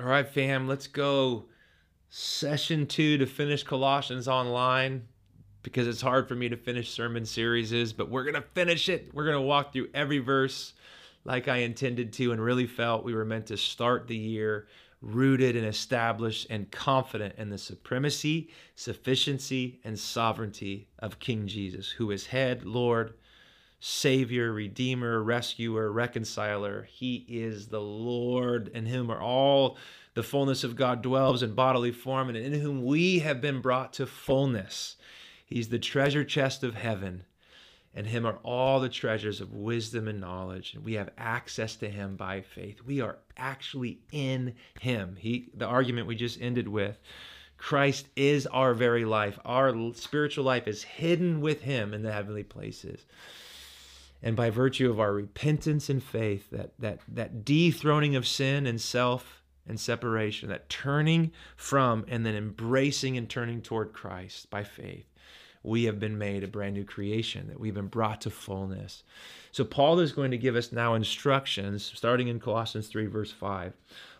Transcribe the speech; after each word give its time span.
All 0.00 0.06
right, 0.06 0.26
fam, 0.26 0.66
let's 0.66 0.88
go. 0.88 1.44
Session 2.08 2.86
two 2.86 3.16
to 3.18 3.26
finish 3.26 3.62
Colossians 3.62 4.26
online 4.26 5.06
because 5.62 5.86
it's 5.86 6.00
hard 6.00 6.26
for 6.26 6.34
me 6.34 6.48
to 6.48 6.56
finish 6.56 6.90
sermon 6.90 7.24
series, 7.24 7.92
but 7.92 8.10
we're 8.10 8.24
going 8.24 8.34
to 8.34 8.44
finish 8.54 8.88
it. 8.88 9.14
We're 9.14 9.24
going 9.24 9.36
to 9.36 9.40
walk 9.40 9.72
through 9.72 9.90
every 9.94 10.18
verse 10.18 10.72
like 11.24 11.46
I 11.46 11.58
intended 11.58 12.12
to 12.14 12.32
and 12.32 12.40
really 12.40 12.66
felt 12.66 13.04
we 13.04 13.14
were 13.14 13.24
meant 13.24 13.46
to 13.46 13.56
start 13.56 14.08
the 14.08 14.16
year 14.16 14.66
rooted 15.00 15.54
and 15.54 15.66
established 15.66 16.48
and 16.50 16.70
confident 16.72 17.34
in 17.38 17.50
the 17.50 17.58
supremacy, 17.58 18.50
sufficiency, 18.74 19.80
and 19.84 19.98
sovereignty 19.98 20.88
of 20.98 21.20
King 21.20 21.46
Jesus, 21.46 21.90
who 21.90 22.10
is 22.10 22.26
head, 22.26 22.64
Lord, 22.64 23.14
Savior, 23.86 24.50
Redeemer, 24.50 25.22
Rescuer, 25.22 25.92
Reconciler. 25.92 26.84
He 26.84 27.26
is 27.28 27.66
the 27.66 27.82
Lord, 27.82 28.68
in 28.68 28.86
whom 28.86 29.10
are 29.10 29.20
all 29.20 29.76
the 30.14 30.22
fullness 30.22 30.64
of 30.64 30.74
God 30.74 31.02
dwells 31.02 31.42
in 31.42 31.54
bodily 31.54 31.92
form, 31.92 32.30
and 32.30 32.38
in 32.38 32.58
whom 32.58 32.82
we 32.82 33.18
have 33.18 33.42
been 33.42 33.60
brought 33.60 33.92
to 33.94 34.06
fullness. 34.06 34.96
He's 35.44 35.68
the 35.68 35.78
treasure 35.78 36.24
chest 36.24 36.64
of 36.64 36.76
heaven. 36.76 37.24
and 37.94 38.06
him 38.06 38.24
are 38.24 38.38
all 38.42 38.80
the 38.80 38.88
treasures 38.88 39.42
of 39.42 39.52
wisdom 39.52 40.08
and 40.08 40.18
knowledge 40.18 40.72
and 40.72 40.82
we 40.82 40.94
have 40.94 41.10
access 41.18 41.76
to 41.76 41.88
him 41.88 42.16
by 42.16 42.40
faith 42.40 42.82
we 42.82 43.00
are 43.00 43.18
actually 43.36 44.00
in 44.10 44.54
him 44.80 45.14
he 45.16 45.48
the 45.54 45.66
argument 45.66 46.08
we 46.08 46.16
just 46.16 46.40
ended 46.40 46.66
with 46.66 46.98
christ 47.56 48.08
is 48.16 48.46
our 48.48 48.74
very 48.74 49.04
life 49.04 49.38
our 49.44 49.92
spiritual 49.94 50.42
life 50.42 50.66
is 50.66 50.82
hidden 50.82 51.40
with 51.40 51.62
him 51.62 51.94
in 51.94 52.02
the 52.02 52.12
heavenly 52.12 52.42
places 52.42 53.06
and 54.24 54.34
by 54.34 54.48
virtue 54.48 54.90
of 54.90 54.98
our 54.98 55.12
repentance 55.12 55.88
and 55.88 56.02
faith 56.02 56.50
that 56.50 56.72
that 56.80 56.98
that 57.06 57.44
dethroning 57.44 58.16
of 58.16 58.26
sin 58.26 58.66
and 58.66 58.80
self 58.80 59.42
and 59.68 59.78
separation 59.78 60.48
that 60.48 60.68
turning 60.68 61.30
from 61.56 62.04
and 62.08 62.26
then 62.26 62.34
embracing 62.34 63.16
and 63.16 63.28
turning 63.28 63.60
toward 63.60 63.92
Christ 63.92 64.50
by 64.50 64.64
faith 64.64 65.06
we 65.62 65.84
have 65.84 66.00
been 66.00 66.18
made 66.18 66.42
a 66.42 66.48
brand 66.48 66.74
new 66.74 66.84
creation 66.84 67.48
that 67.48 67.60
we've 67.60 67.74
been 67.74 67.86
brought 67.86 68.20
to 68.20 68.30
fullness. 68.30 69.02
So 69.50 69.64
Paul 69.64 69.98
is 69.98 70.12
going 70.12 70.30
to 70.30 70.38
give 70.38 70.56
us 70.56 70.72
now 70.72 70.92
instructions 70.94 71.90
starting 71.94 72.28
in 72.28 72.40
Colossians 72.40 72.88
3 72.88 73.06
verse 73.06 73.32
5 73.32 73.72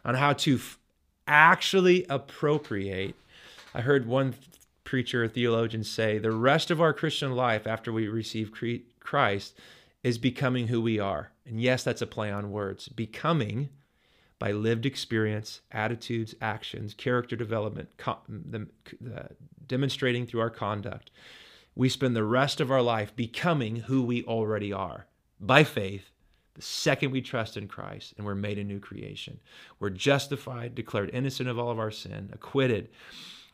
on 0.04 0.14
how 0.14 0.32
to 0.34 0.56
f- 0.56 0.78
actually 1.26 2.06
appropriate. 2.08 3.14
I 3.74 3.82
heard 3.82 4.06
one 4.06 4.34
preacher 4.84 5.26
theologian 5.28 5.84
say 5.84 6.18
the 6.18 6.30
rest 6.30 6.70
of 6.70 6.80
our 6.80 6.92
Christian 6.92 7.32
life 7.32 7.66
after 7.66 7.92
we 7.92 8.08
receive 8.08 8.52
Christ 9.00 9.54
is 10.04 10.18
becoming 10.18 10.68
who 10.68 10.80
we 10.80 11.00
are. 11.00 11.32
And 11.46 11.60
yes, 11.60 11.82
that's 11.82 12.02
a 12.02 12.06
play 12.06 12.30
on 12.30 12.52
words. 12.52 12.88
Becoming 12.88 13.70
by 14.38 14.52
lived 14.52 14.84
experience, 14.86 15.62
attitudes, 15.72 16.34
actions, 16.40 16.94
character 16.94 17.34
development, 17.34 17.88
co- 17.96 18.18
the, 18.28 18.68
the, 19.00 19.30
demonstrating 19.66 20.26
through 20.26 20.40
our 20.40 20.50
conduct. 20.50 21.10
We 21.74 21.88
spend 21.88 22.14
the 22.14 22.24
rest 22.24 22.60
of 22.60 22.70
our 22.70 22.82
life 22.82 23.16
becoming 23.16 23.76
who 23.76 24.02
we 24.02 24.22
already 24.24 24.72
are 24.72 25.06
by 25.40 25.64
faith 25.64 26.10
the 26.54 26.62
second 26.62 27.10
we 27.10 27.20
trust 27.20 27.56
in 27.56 27.66
Christ 27.66 28.14
and 28.16 28.24
we're 28.24 28.34
made 28.36 28.58
a 28.58 28.64
new 28.64 28.78
creation. 28.78 29.40
We're 29.80 29.90
justified, 29.90 30.74
declared 30.74 31.10
innocent 31.12 31.48
of 31.48 31.58
all 31.58 31.70
of 31.70 31.80
our 31.80 31.90
sin, 31.90 32.30
acquitted. 32.32 32.90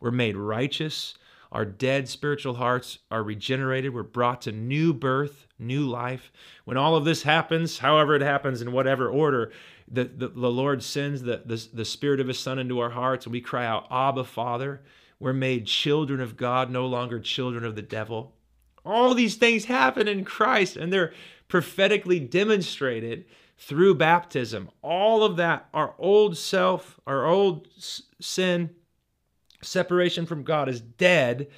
We're 0.01 0.11
made 0.11 0.37
righteous 0.37 1.15
our 1.53 1.65
dead 1.65 2.09
spiritual 2.09 2.55
hearts 2.55 2.99
are 3.11 3.23
regenerated. 3.23 3.93
We're 3.93 4.03
brought 4.05 4.43
to 4.43 4.53
new 4.53 4.93
birth, 4.93 5.47
new 5.59 5.87
life. 5.87 6.33
When 6.65 6.77
all 6.77 6.95
of 6.95 7.05
this 7.05 7.23
happens, 7.25 7.79
however 7.79 8.15
it 8.15 8.23
happens, 8.23 8.63
in 8.63 8.73
whatever 8.73 9.09
order, 9.09 9.51
the, 9.91 10.05
the, 10.05 10.29
the 10.29 10.51
Lord 10.51 10.83
sends 10.83 11.23
the, 11.23 11.43
the, 11.45 11.67
the 11.73 11.85
Spirit 11.85 12.21
of 12.21 12.29
His 12.29 12.39
Son 12.39 12.59
into 12.59 12.79
our 12.79 12.91
hearts, 12.91 13.27
and 13.27 13.33
we 13.33 13.41
cry 13.41 13.67
out, 13.67 13.89
Abba, 13.91 14.25
Father. 14.25 14.83
We're 15.19 15.33
made 15.33 15.67
children 15.67 16.21
of 16.21 16.37
God, 16.37 16.71
no 16.71 16.87
longer 16.87 17.19
children 17.19 17.65
of 17.65 17.75
the 17.75 17.83
devil. 17.83 18.35
All 18.85 19.13
these 19.15 19.35
things 19.35 19.65
happen 19.67 20.09
in 20.09 20.25
Christ, 20.25 20.77
and 20.77 20.93
they're 20.93 21.13
prophetically 21.49 22.21
demonstrated 22.21 23.25
through 23.59 23.97
baptism. 23.97 24.71
All 24.83 25.23
of 25.23 25.37
that, 25.37 25.69
our 25.75 25.95
old 25.99 26.39
self, 26.39 26.99
our 27.07 27.27
old 27.27 27.69
sin, 28.21 28.71
separation 29.63 30.27
from 30.27 30.43
God 30.43 30.69
is 30.69 30.81
dead, 30.81 31.49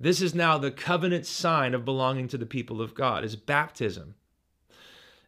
this 0.00 0.22
is 0.22 0.34
now 0.34 0.58
the 0.58 0.70
covenant 0.70 1.26
sign 1.26 1.74
of 1.74 1.84
belonging 1.84 2.28
to 2.28 2.38
the 2.38 2.46
people 2.46 2.80
of 2.80 2.94
God, 2.94 3.24
is 3.24 3.36
baptism. 3.36 4.14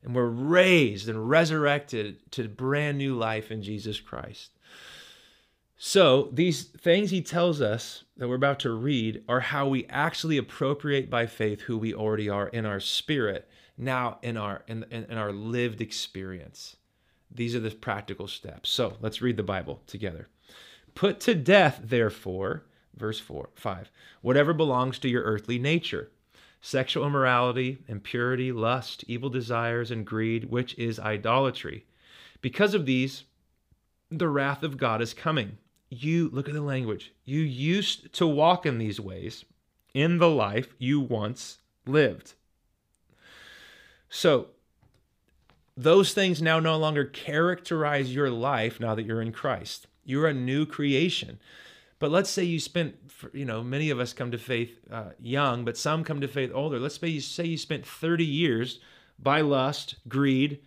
And 0.03 0.15
we're 0.15 0.27
raised 0.27 1.09
and 1.09 1.29
resurrected 1.29 2.31
to 2.33 2.49
brand 2.49 2.97
new 2.99 3.15
life 3.15 3.51
in 3.51 3.63
Jesus 3.63 4.01
Christ. 4.01 4.51
So, 5.83 6.29
these 6.33 6.65
things 6.65 7.11
he 7.11 7.23
tells 7.23 7.63
us 7.63 8.05
that 8.19 8.29
we're 8.29 8.35
about 8.35 8.61
to 8.61 8.71
read 8.71 9.25
are 9.27 9.41
how 9.41 9.67
we 9.67 9.87
actually 9.87 10.37
appropriate 10.37 11.09
by 11.09 11.27
faith 11.27 11.63
who 11.63 11.79
we 11.79 11.95
already 11.95 12.29
are 12.29 12.49
in 12.49 12.67
our 12.67 12.81
spirit, 12.81 13.49
now 13.79 14.19
in 14.21 14.37
our 14.37 14.63
in, 14.67 14.85
in, 14.91 15.17
our 15.17 15.33
lived 15.33 15.81
experience. 15.81 16.77
These 17.31 17.55
are 17.55 17.61
the 17.61 17.71
practical 17.71 18.29
steps. 18.29 18.69
So, 18.69 18.99
let's 19.01 19.23
read 19.23 19.39
the 19.39 19.43
Bible 19.43 19.81
together. 19.87 20.29
Put 20.95 21.21
to 21.21 21.35
death, 21.35 21.81
therefore, 21.83 22.65
verse 22.97 23.19
4, 23.21 23.51
5, 23.55 23.91
whatever 24.23 24.53
belongs 24.53 24.99
to 25.01 25.09
your 25.09 25.23
earthly 25.23 25.59
nature 25.59 26.11
sexual 26.63 27.07
immorality, 27.07 27.79
impurity, 27.89 28.53
lust, 28.53 29.03
evil 29.07 29.31
desires, 29.31 29.91
and 29.91 30.07
greed, 30.07 30.51
which 30.51 30.77
is 30.79 31.01
idolatry. 31.01 31.87
Because 32.43 32.75
of 32.75 32.85
these, 32.87 33.25
the 34.11 34.29
wrath 34.29 34.63
of 34.63 34.77
God 34.77 35.01
is 35.01 35.15
coming. 35.15 35.57
You, 35.89 36.29
look 36.33 36.49
at 36.49 36.55
the 36.55 36.61
language, 36.61 37.13
you 37.25 37.41
used 37.41 38.13
to 38.15 38.27
walk 38.27 38.67
in 38.67 38.79
these 38.79 39.01
ways 39.01 39.45
in 39.95 40.19
the 40.19 40.29
life 40.29 40.75
you 40.79 41.01
once 41.01 41.59
lived. 41.87 42.35
So, 44.09 44.49
those 45.77 46.13
things 46.13 46.43
now 46.43 46.61
no 46.61 46.77
longer 46.77 47.05
characterize 47.05 48.15
your 48.15 48.31
life 48.31 48.81
now 48.81 48.95
that 48.95 49.07
you're 49.07 49.23
in 49.23 49.33
Christ. 49.33 49.87
You're 50.05 50.27
a 50.27 50.35
new 50.35 50.67
creation. 50.67 51.39
But 51.99 52.11
let's 52.11 52.31
say 52.31 52.45
you 52.45 52.59
spent, 52.59 52.97
you 53.35 53.45
know, 53.45 53.63
many 53.63 53.91
of 53.91 54.01
us 54.01 54.15
come 54.15 54.31
to 54.31 54.39
faith 54.39 54.79
uh, 54.91 55.11
young, 55.21 55.65
but 55.65 55.77
some 55.77 56.03
come 56.03 56.21
to 56.23 56.29
faith 56.29 56.51
older. 56.55 56.79
Let's 56.79 56.99
say 56.99 57.09
you 57.09 57.21
say 57.21 57.45
you 57.45 57.59
spent 57.59 57.87
30 57.87 58.25
years 58.25 58.81
by 59.19 59.43
lust, 59.43 59.97
greed, 60.09 60.61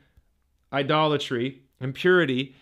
idolatry, 0.72 1.64
impurity. 1.82 2.56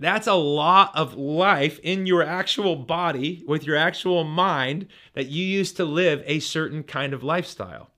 That's 0.00 0.26
a 0.26 0.34
lot 0.34 0.90
of 0.96 1.14
life 1.14 1.78
in 1.80 2.06
your 2.06 2.24
actual 2.24 2.74
body 2.74 3.44
with 3.46 3.64
your 3.64 3.76
actual 3.76 4.24
mind 4.24 4.88
that 5.14 5.26
you 5.26 5.44
used 5.44 5.76
to 5.76 5.84
live 5.84 6.22
a 6.26 6.40
certain 6.40 6.82
kind 6.82 7.12
of 7.12 7.22
lifestyle. 7.22 7.90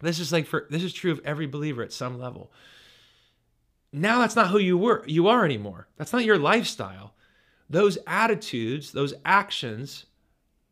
This 0.00 0.18
is 0.18 0.32
like 0.32 0.46
for 0.46 0.66
this 0.70 0.82
is 0.82 0.92
true 0.92 1.12
of 1.12 1.20
every 1.24 1.46
believer 1.46 1.82
at 1.82 1.92
some 1.92 2.18
level 2.18 2.50
now 3.92 4.20
that's 4.20 4.36
not 4.36 4.48
who 4.48 4.58
you 4.58 4.78
were 4.78 5.04
you 5.06 5.28
are 5.28 5.44
anymore. 5.44 5.88
That's 5.96 6.12
not 6.12 6.24
your 6.24 6.38
lifestyle. 6.38 7.14
Those 7.68 7.98
attitudes 8.06 8.92
those 8.92 9.14
actions 9.24 10.06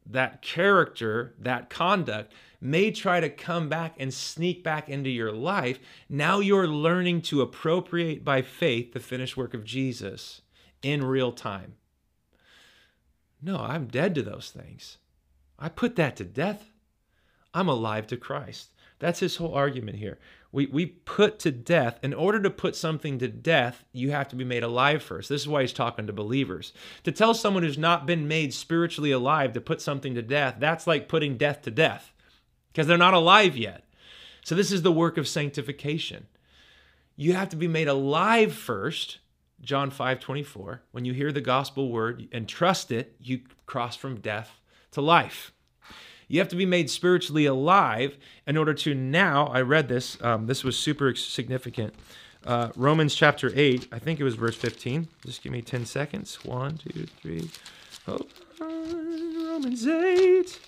that 0.07 0.43
character 0.43 1.35
that 1.39 1.71
conduct 1.71 2.33
may 2.61 2.91
try 2.91 3.21
to 3.21 3.31
come 3.31 3.69
back 3.69 3.95
and 3.99 4.13
sneak 4.13 4.65
back 4.65 4.89
into 4.89 5.11
your 5.11 5.33
life. 5.33 5.79
Now 6.09 6.41
you're 6.41 6.67
learning 6.67 7.23
to 7.23 7.43
appropriate 7.43 8.25
by 8.25 8.43
faith 8.43 8.93
the 8.93 9.01
finished 9.01 9.37
work 9.37 9.55
of 9.55 9.65
Jesus 9.65 10.43
in 10.83 11.05
real 11.05 11.33
time. 11.33 11.75
No 13.43 13.59
i'm 13.59 13.87
dead 13.87 14.15
to 14.15 14.23
those 14.23 14.51
things. 14.51 14.97
I 15.59 15.69
put 15.69 15.97
that 15.97 16.17
to 16.17 16.25
death. 16.25 16.73
I'm 17.53 17.69
alive 17.69 18.07
to 18.09 18.17
Christ 18.17 18.71
that's 19.01 19.21
his 19.21 19.37
whole 19.37 19.55
argument 19.55 19.99
here 19.99 20.19
we, 20.53 20.67
we 20.67 20.87
put 20.87 21.39
to 21.41 21.53
death, 21.53 21.99
in 22.03 22.13
order 22.13 22.41
to 22.43 22.51
put 22.51 22.75
something 22.75 23.19
to 23.19 23.29
death, 23.29 23.85
you 23.93 24.11
have 24.11 24.29
to 24.29 24.37
be 24.37 24.45
made 24.45 24.65
alive 24.65 25.03
first. 25.03 25.29
This 25.29 25.43
is 25.43 25.49
why 25.49 25.61
he's 25.61 25.73
talking 25.73 26.07
to 26.07 26.13
believers. 26.13 26.73
To 27.05 27.13
tell 27.13 27.35
someone 27.35 27.63
who's 27.63 27.79
not 27.79 28.07
been 28.07 28.27
made 28.27 28.53
spiritually 28.53 29.13
alive 29.13 29.53
to 29.53 29.61
put 29.61 29.81
something 29.81 30.15
to 30.15 30.23
death, 30.23 30.57
that's 30.59 30.87
like 30.87 31.09
putting 31.09 31.37
death 31.37 31.63
to 31.63 31.71
death 31.71 32.13
because 32.73 32.87
they're 32.87 32.99
not 32.99 33.15
alive 33.15 33.57
yet. 33.57 33.85
So, 34.43 34.55
this 34.55 34.73
is 34.73 34.83
the 34.83 34.91
work 34.91 35.19
of 35.19 35.29
sanctification. 35.29 36.27
You 37.15 37.35
have 37.35 37.51
to 37.51 37.57
be 37.57 37.69
made 37.69 37.89
alive 37.89 38.55
first. 38.55 39.19
John 39.61 39.91
5 39.91 40.21
24. 40.21 40.83
When 40.91 41.05
you 41.05 41.13
hear 41.13 41.31
the 41.31 41.43
gospel 41.43 41.93
word 41.93 42.29
and 42.33 42.49
trust 42.49 42.91
it, 42.91 43.15
you 43.21 43.43
cross 43.67 43.95
from 43.95 44.21
death 44.21 44.59
to 44.93 45.03
life. 45.03 45.53
You 46.31 46.39
have 46.39 46.49
to 46.51 46.57
be 46.57 46.65
made 46.65 46.89
spiritually 46.89 47.45
alive 47.47 48.17
in 48.47 48.57
order 48.57 48.73
to 48.73 48.95
now. 48.95 49.49
I 49.49 49.63
read 49.63 49.89
this. 49.89 50.17
Um, 50.23 50.47
this 50.47 50.63
was 50.63 50.79
super 50.79 51.13
significant. 51.17 51.93
Uh, 52.47 52.69
Romans 52.77 53.17
chapter 53.17 53.51
8, 53.53 53.89
I 53.91 53.99
think 53.99 54.21
it 54.21 54.25
was 54.25 54.37
verse 54.37 54.55
15. 54.55 55.09
Just 55.27 55.43
give 55.43 55.51
me 55.51 55.61
10 55.61 55.85
seconds. 55.87 56.45
One, 56.45 56.77
two, 56.77 57.07
three. 57.21 57.51
On. 58.07 58.25
Romans 58.61 59.85
8. 59.85 60.61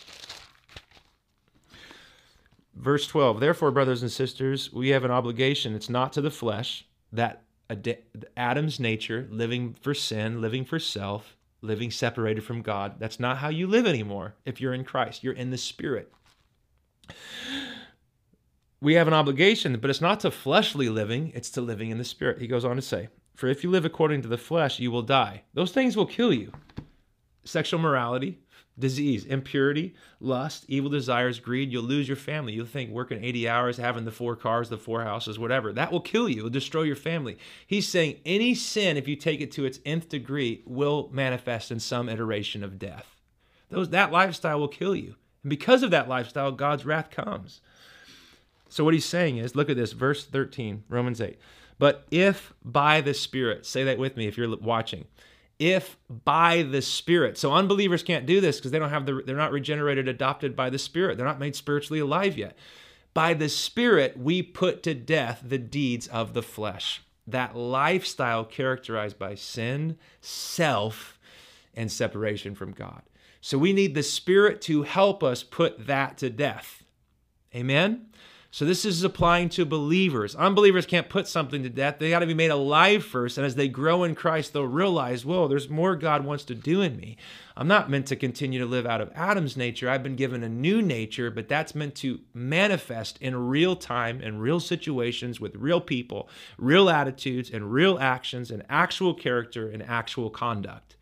Verse 2.74 3.06
12. 3.06 3.38
Therefore, 3.38 3.70
brothers 3.70 4.02
and 4.02 4.10
sisters, 4.10 4.72
we 4.72 4.88
have 4.88 5.04
an 5.04 5.12
obligation. 5.12 5.76
It's 5.76 5.88
not 5.88 6.12
to 6.14 6.20
the 6.20 6.32
flesh, 6.32 6.86
that 7.12 7.44
Adam's 8.36 8.80
nature, 8.80 9.28
living 9.30 9.74
for 9.80 9.94
sin, 9.94 10.40
living 10.40 10.64
for 10.64 10.80
self, 10.80 11.36
living 11.62 11.90
separated 11.90 12.44
from 12.44 12.60
God. 12.60 12.96
That's 12.98 13.18
not 13.18 13.38
how 13.38 13.48
you 13.48 13.66
live 13.66 13.86
anymore 13.86 14.34
if 14.44 14.60
you're 14.60 14.74
in 14.74 14.84
Christ. 14.84 15.24
You're 15.24 15.32
in 15.32 15.50
the 15.50 15.58
Spirit. 15.58 16.12
We 18.80 18.94
have 18.94 19.06
an 19.06 19.14
obligation, 19.14 19.78
but 19.78 19.90
it's 19.90 20.00
not 20.00 20.20
to 20.20 20.30
fleshly 20.30 20.88
living, 20.88 21.30
it's 21.34 21.50
to 21.50 21.60
living 21.60 21.90
in 21.90 21.98
the 21.98 22.04
Spirit. 22.04 22.40
He 22.40 22.48
goes 22.48 22.64
on 22.64 22.76
to 22.76 22.82
say, 22.82 23.08
For 23.36 23.46
if 23.46 23.62
you 23.62 23.70
live 23.70 23.84
according 23.84 24.22
to 24.22 24.28
the 24.28 24.36
flesh, 24.36 24.80
you 24.80 24.90
will 24.90 25.02
die. 25.02 25.42
Those 25.54 25.70
things 25.72 25.96
will 25.96 26.06
kill 26.06 26.32
you 26.32 26.52
sexual 27.44 27.80
morality, 27.80 28.38
disease, 28.78 29.24
impurity, 29.24 29.94
lust, 30.20 30.64
evil 30.68 30.90
desires, 30.90 31.38
greed. 31.38 31.72
You'll 31.72 31.82
lose 31.82 32.08
your 32.08 32.16
family. 32.16 32.52
You'll 32.52 32.66
think 32.66 32.90
working 32.90 33.22
80 33.22 33.48
hours, 33.48 33.76
having 33.76 34.04
the 34.04 34.10
four 34.10 34.34
cars, 34.34 34.68
the 34.68 34.78
four 34.78 35.04
houses, 35.04 35.38
whatever. 35.38 35.72
That 35.72 35.92
will 35.92 36.00
kill 36.00 36.28
you. 36.28 36.38
It'll 36.38 36.50
destroy 36.50 36.82
your 36.82 36.96
family. 36.96 37.38
He's 37.66 37.88
saying 37.88 38.20
any 38.24 38.54
sin, 38.54 38.96
if 38.96 39.06
you 39.06 39.16
take 39.16 39.40
it 39.40 39.52
to 39.52 39.64
its 39.64 39.80
nth 39.84 40.08
degree, 40.08 40.62
will 40.66 41.10
manifest 41.12 41.70
in 41.70 41.80
some 41.80 42.08
iteration 42.08 42.64
of 42.64 42.78
death. 42.78 43.16
Those, 43.68 43.90
that 43.90 44.12
lifestyle 44.12 44.58
will 44.58 44.68
kill 44.68 44.96
you. 44.96 45.16
And 45.42 45.50
because 45.50 45.82
of 45.82 45.90
that 45.90 46.08
lifestyle, 46.08 46.52
God's 46.52 46.86
wrath 46.86 47.10
comes. 47.10 47.60
So 48.68 48.84
what 48.84 48.94
he's 48.94 49.04
saying 49.04 49.36
is, 49.36 49.54
look 49.54 49.68
at 49.68 49.76
this, 49.76 49.92
verse 49.92 50.24
13, 50.24 50.84
Romans 50.88 51.20
8. 51.20 51.38
But 51.78 52.06
if 52.10 52.54
by 52.64 53.00
the 53.00 53.12
Spirit, 53.12 53.66
say 53.66 53.84
that 53.84 53.98
with 53.98 54.16
me 54.16 54.26
if 54.26 54.38
you're 54.38 54.56
watching 54.56 55.06
if 55.62 55.96
by 56.08 56.62
the 56.62 56.82
spirit. 56.82 57.38
So 57.38 57.52
unbelievers 57.52 58.02
can't 58.02 58.26
do 58.26 58.40
this 58.40 58.56
because 58.56 58.70
they 58.70 58.78
don't 58.78 58.90
have 58.90 59.06
the 59.06 59.22
they're 59.24 59.36
not 59.36 59.52
regenerated 59.52 60.08
adopted 60.08 60.56
by 60.56 60.70
the 60.70 60.78
spirit. 60.78 61.16
They're 61.16 61.26
not 61.26 61.38
made 61.38 61.54
spiritually 61.54 62.00
alive 62.00 62.36
yet. 62.36 62.56
By 63.14 63.34
the 63.34 63.48
spirit 63.48 64.18
we 64.18 64.42
put 64.42 64.82
to 64.84 64.94
death 64.94 65.42
the 65.46 65.58
deeds 65.58 66.08
of 66.08 66.34
the 66.34 66.42
flesh. 66.42 67.02
That 67.26 67.56
lifestyle 67.56 68.44
characterized 68.44 69.18
by 69.18 69.36
sin 69.36 69.98
self 70.20 71.18
and 71.74 71.90
separation 71.90 72.54
from 72.54 72.72
god. 72.72 73.02
So 73.40 73.58
we 73.58 73.72
need 73.72 73.94
the 73.94 74.02
spirit 74.02 74.60
to 74.62 74.82
help 74.82 75.22
us 75.22 75.42
put 75.42 75.86
that 75.86 76.18
to 76.18 76.30
death. 76.30 76.84
Amen 77.54 78.06
so 78.54 78.66
this 78.66 78.84
is 78.84 79.02
applying 79.02 79.48
to 79.48 79.64
believers. 79.64 80.36
Unbelievers 80.36 80.84
can't 80.84 81.08
put 81.08 81.26
something 81.26 81.62
to 81.62 81.70
death. 81.70 81.96
They 81.98 82.10
got 82.10 82.18
to 82.18 82.26
be 82.26 82.34
made 82.34 82.50
alive 82.50 83.02
first. 83.02 83.38
And 83.38 83.46
as 83.46 83.54
they 83.54 83.66
grow 83.66 84.04
in 84.04 84.14
Christ, 84.14 84.52
they'll 84.52 84.64
realize, 84.64 85.24
whoa, 85.24 85.48
there's 85.48 85.70
more 85.70 85.96
God 85.96 86.26
wants 86.26 86.44
to 86.44 86.54
do 86.54 86.82
in 86.82 86.98
me. 86.98 87.16
I'm 87.56 87.66
not 87.66 87.88
meant 87.88 88.08
to 88.08 88.16
continue 88.16 88.60
to 88.60 88.66
live 88.66 88.84
out 88.84 89.00
of 89.00 89.10
Adam's 89.14 89.56
nature. 89.56 89.88
I've 89.88 90.02
been 90.02 90.16
given 90.16 90.42
a 90.42 90.50
new 90.50 90.82
nature, 90.82 91.30
but 91.30 91.48
that's 91.48 91.74
meant 91.74 91.94
to 91.96 92.20
manifest 92.34 93.16
in 93.22 93.48
real 93.48 93.74
time 93.74 94.20
in 94.20 94.38
real 94.38 94.60
situations 94.60 95.40
with 95.40 95.56
real 95.56 95.80
people, 95.80 96.28
real 96.58 96.90
attitudes 96.90 97.48
and 97.48 97.72
real 97.72 97.98
actions 97.98 98.50
and 98.50 98.66
actual 98.68 99.14
character 99.14 99.70
and 99.70 99.82
actual 99.82 100.28
conduct. 100.28 100.96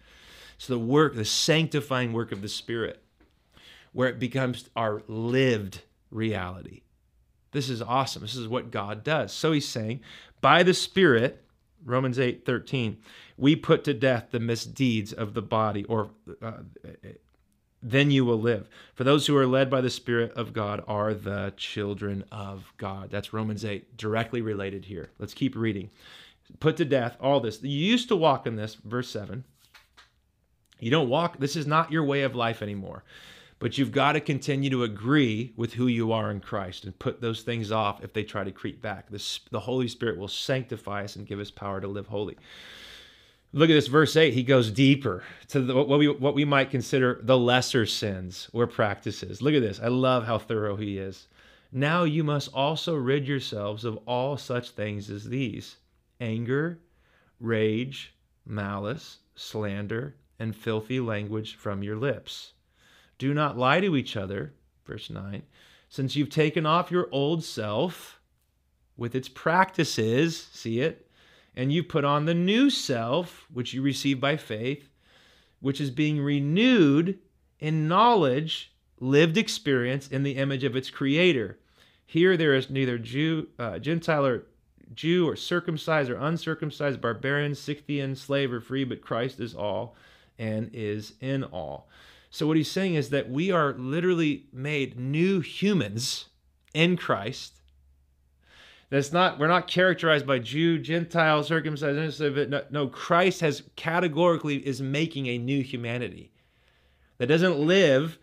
So 0.56 0.75
the 0.75 0.79
work, 0.79 1.17
the 1.17 1.25
sanctifying 1.25 2.12
work 2.12 2.31
of 2.31 2.43
the 2.43 2.49
Spirit, 2.49 3.02
where 3.93 4.08
it 4.08 4.20
becomes 4.20 4.70
our 4.76 5.02
lived 5.08 5.81
reality. 6.12 6.82
This 7.52 7.69
is 7.69 7.82
awesome. 7.82 8.23
This 8.23 8.37
is 8.37 8.49
what 8.49 8.70
God 8.70 9.02
does. 9.02 9.32
So 9.32 9.52
he's 9.52 9.69
saying, 9.69 10.00
by 10.41 10.62
the 10.62 10.75
Spirit, 10.75 11.43
Romans 11.85 12.19
8 12.19 12.44
13, 12.44 12.99
we 13.37 13.56
put 13.56 13.85
to 13.85 13.94
death 13.94 14.29
the 14.31 14.41
misdeeds 14.41 15.12
of 15.12 15.35
the 15.35 15.43
body, 15.43 15.85
or 15.85 16.11
uh, 16.43 16.52
then 17.82 18.11
you 18.11 18.25
will 18.25 18.41
live. 18.41 18.69
For 18.94 19.05
those 19.05 19.26
who 19.26 19.37
are 19.37 19.47
led 19.47 19.70
by 19.70 19.81
the 19.81 19.91
Spirit 19.91 20.32
of 20.32 20.52
God 20.52 20.85
are 20.87 21.14
the 21.14 21.52
children 21.56 22.25
of 22.31 22.73
God. 22.76 23.11
That's 23.11 23.32
Romans 23.32 23.64
8, 23.64 23.97
directly 23.97 24.43
related 24.43 24.85
here. 24.85 25.11
Let's 25.19 25.35
keep 25.35 25.56
reading. 25.56 25.91
Put 26.58 26.76
to 26.79 26.85
death 26.85 27.17
all 27.20 27.41
this. 27.41 27.62
You 27.62 27.70
used 27.70 28.08
to 28.08 28.17
walk 28.17 28.47
in 28.47 28.56
this, 28.56 28.75
verse 28.75 29.08
7. 29.11 29.44
You 30.79 30.91
don't 30.91 31.08
walk, 31.08 31.38
this 31.38 31.56
is 31.56 31.67
not 31.67 31.93
your 31.93 32.05
way 32.05 32.23
of 32.23 32.35
life 32.35 32.62
anymore. 32.62 33.05
But 33.61 33.77
you've 33.77 33.93
got 33.93 34.12
to 34.12 34.21
continue 34.21 34.71
to 34.71 34.85
agree 34.85 35.53
with 35.55 35.75
who 35.75 35.87
you 35.87 36.12
are 36.12 36.31
in 36.31 36.41
Christ 36.41 36.85
and 36.85 36.99
put 36.99 37.21
those 37.21 37.43
things 37.43 37.71
off 37.71 38.03
if 38.03 38.15
they 38.15 38.25
try 38.25 38.43
to 38.43 38.51
creep 38.51 38.81
back. 38.81 39.11
The, 39.11 39.61
Holy 39.61 39.87
Spirit 39.87 40.19
will 40.19 40.29
sanctify 40.29 41.05
us 41.05 41.17
and 41.17 41.27
give 41.27 41.39
us 41.39 41.51
power 41.51 41.79
to 41.79 41.87
live 41.87 42.07
holy. 42.07 42.39
Look 43.53 43.69
at 43.69 43.75
this 43.75 43.89
verse 43.89 44.17
8. 44.17 44.33
He 44.33 44.45
goes 44.45 44.71
deeper 44.71 45.23
to 45.49 45.61
the, 45.61 45.75
what, 45.75 45.99
we, 45.99 46.09
what 46.09 46.35
we 46.35 46.47
might 46.47 46.71
consider 46.71 47.21
the 47.23 47.37
lesser 47.37 47.85
sins 47.85 48.49
or 48.55 48.67
practices. 48.67 49.43
Look 49.43 49.55
at 49.55 49.61
this. 49.61 49.79
I 49.79 49.89
love 49.89 50.25
how 50.25 50.39
thorough 50.39 50.77
he 50.77 50.97
is. 50.97 51.29
Now 51.71 52.05
you 52.05 52.25
must 52.25 52.49
also 52.55 52.95
rid 52.95 53.29
yourselves 53.29 53.85
of 53.85 53.99
all 54.07 54.39
such 54.39 54.71
things 54.71 55.11
as 55.11 55.25
these 55.25 55.77
anger, 56.19 56.79
rage, 57.39 58.15
malice, 58.47 59.19
slander, 59.35 60.17
and 60.39 60.57
filthy 60.57 60.99
language 60.99 61.57
from 61.57 61.83
your 61.83 61.97
lips. 61.97 62.55
Do 63.20 63.34
not 63.34 63.58
lie 63.58 63.82
to 63.82 63.96
each 63.96 64.17
other, 64.17 64.55
verse 64.87 65.11
9, 65.11 65.43
since 65.90 66.17
you've 66.17 66.31
taken 66.31 66.64
off 66.64 66.90
your 66.90 67.06
old 67.12 67.44
self 67.44 68.19
with 68.96 69.14
its 69.14 69.28
practices, 69.28 70.49
see 70.52 70.81
it, 70.81 71.06
and 71.55 71.70
you 71.70 71.84
put 71.84 72.02
on 72.02 72.25
the 72.25 72.32
new 72.32 72.70
self, 72.70 73.46
which 73.52 73.75
you 73.75 73.82
receive 73.82 74.20
by 74.20 74.38
faith, 74.38 74.88
which 75.61 75.82
is 75.82 75.90
being 75.90 76.22
renewed 76.22 77.19
in 77.58 77.87
knowledge, 77.87 78.72
lived 79.00 79.37
experience 79.37 80.08
in 80.08 80.23
the 80.23 80.37
image 80.37 80.64
of 80.64 80.75
its 80.75 80.88
creator. 80.88 81.58
Here 82.06 82.38
there 82.38 82.55
is 82.55 82.70
neither 82.70 82.96
Jew, 82.96 83.49
uh, 83.58 83.81
Gentile 83.81 84.25
or 84.25 84.46
Jew 84.94 85.28
or 85.28 85.37
circumcised 85.37 86.08
or 86.08 86.16
uncircumcised, 86.16 87.02
barbarian, 87.02 87.55
Scythian, 87.55 88.16
slave 88.16 88.50
or 88.50 88.62
free, 88.62 88.84
but 88.84 89.02
Christ 89.02 89.40
is 89.40 89.55
all 89.55 89.94
and 90.38 90.70
is 90.73 91.12
in 91.20 91.44
all. 91.44 91.87
So, 92.31 92.47
what 92.47 92.56
he's 92.56 92.71
saying 92.71 92.94
is 92.94 93.11
that 93.11 93.29
we 93.29 93.50
are 93.50 93.73
literally 93.73 94.47
made 94.53 94.99
new 94.99 95.41
humans 95.41 96.27
in 96.73 96.97
Christ. 96.97 97.61
That's 98.88 99.12
not, 99.12 99.38
we're 99.38 99.49
not 99.49 99.69
characterized 99.69 100.27
by 100.27 100.38
Jew, 100.41 100.79
Gentile, 100.79 101.43
circumcised, 101.43 102.21
no, 102.21 102.62
no, 102.71 102.88
Christ 102.88 103.41
has 103.41 103.62
categorically 103.77 104.56
is 104.67 104.81
making 104.81 105.27
a 105.27 105.38
new 105.38 105.62
humanity 105.62 106.32
that 107.19 107.27
doesn't 107.27 107.59
live 107.59 108.19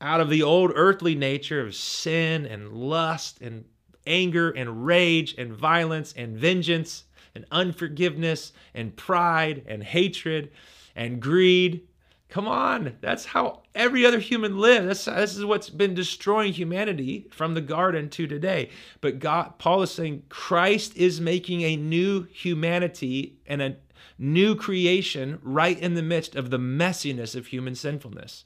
out 0.00 0.20
of 0.20 0.28
the 0.28 0.42
old 0.42 0.72
earthly 0.74 1.14
nature 1.14 1.60
of 1.60 1.74
sin 1.74 2.44
and 2.46 2.72
lust 2.72 3.40
and 3.40 3.64
anger 4.06 4.50
and 4.50 4.84
rage 4.84 5.34
and 5.38 5.52
violence 5.54 6.12
and 6.16 6.36
vengeance 6.36 7.04
and 7.34 7.46
unforgiveness 7.50 8.52
and 8.74 8.96
pride 8.96 9.64
and 9.66 9.82
hatred 9.82 10.50
and 10.94 11.20
greed 11.20 11.86
Come 12.34 12.48
on, 12.48 12.96
that's 13.00 13.26
how 13.26 13.62
every 13.76 14.04
other 14.04 14.18
human 14.18 14.58
lives. 14.58 15.04
This 15.04 15.36
is 15.36 15.44
what's 15.44 15.70
been 15.70 15.94
destroying 15.94 16.52
humanity 16.52 17.28
from 17.30 17.54
the 17.54 17.60
garden 17.60 18.10
to 18.10 18.26
today. 18.26 18.70
But 19.00 19.20
God, 19.20 19.56
Paul 19.58 19.82
is 19.82 19.92
saying 19.92 20.24
Christ 20.30 20.96
is 20.96 21.20
making 21.20 21.62
a 21.62 21.76
new 21.76 22.24
humanity 22.24 23.38
and 23.46 23.62
a 23.62 23.76
new 24.18 24.56
creation 24.56 25.38
right 25.44 25.78
in 25.78 25.94
the 25.94 26.02
midst 26.02 26.34
of 26.34 26.50
the 26.50 26.58
messiness 26.58 27.36
of 27.36 27.46
human 27.46 27.76
sinfulness. 27.76 28.44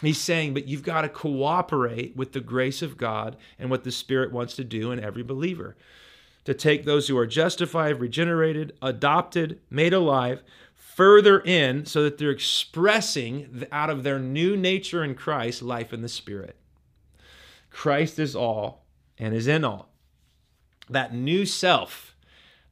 He's 0.00 0.16
saying, 0.16 0.54
but 0.54 0.66
you've 0.66 0.82
got 0.82 1.02
to 1.02 1.10
cooperate 1.10 2.16
with 2.16 2.32
the 2.32 2.40
grace 2.40 2.80
of 2.80 2.96
God 2.96 3.36
and 3.58 3.68
what 3.68 3.84
the 3.84 3.92
Spirit 3.92 4.32
wants 4.32 4.56
to 4.56 4.64
do 4.64 4.90
in 4.90 5.04
every 5.04 5.22
believer. 5.22 5.76
To 6.46 6.54
take 6.54 6.86
those 6.86 7.08
who 7.08 7.18
are 7.18 7.26
justified, 7.26 8.00
regenerated, 8.00 8.72
adopted, 8.80 9.60
made 9.68 9.92
alive, 9.92 10.42
further 10.94 11.40
in 11.40 11.86
so 11.86 12.02
that 12.02 12.18
they're 12.18 12.30
expressing 12.30 13.66
out 13.72 13.90
of 13.90 14.02
their 14.02 14.18
new 14.18 14.56
nature 14.56 15.02
in 15.02 15.14
Christ 15.14 15.62
life 15.62 15.92
in 15.92 16.02
the 16.02 16.08
Spirit. 16.08 16.56
Christ 17.70 18.18
is 18.18 18.36
all 18.36 18.84
and 19.18 19.34
is 19.34 19.46
in 19.46 19.64
all. 19.64 19.88
That 20.90 21.14
new 21.14 21.46
self 21.46 22.14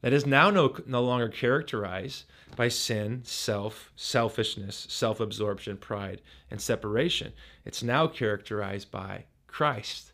that 0.03 0.12
is 0.12 0.27
now 0.27 0.50
no, 0.50 0.77
no 0.87 1.03
longer 1.03 1.29
characterized 1.29 2.25
by 2.57 2.69
sin, 2.69 3.23
self, 3.25 3.93
selfishness, 3.97 4.87
self 4.89 5.21
absorption, 5.21 5.77
pride, 5.77 6.21
and 6.50 6.61
separation. 6.61 7.33
It's 7.65 7.83
now 7.83 8.07
characterized 8.07 8.91
by 8.91 9.25
Christ 9.47 10.12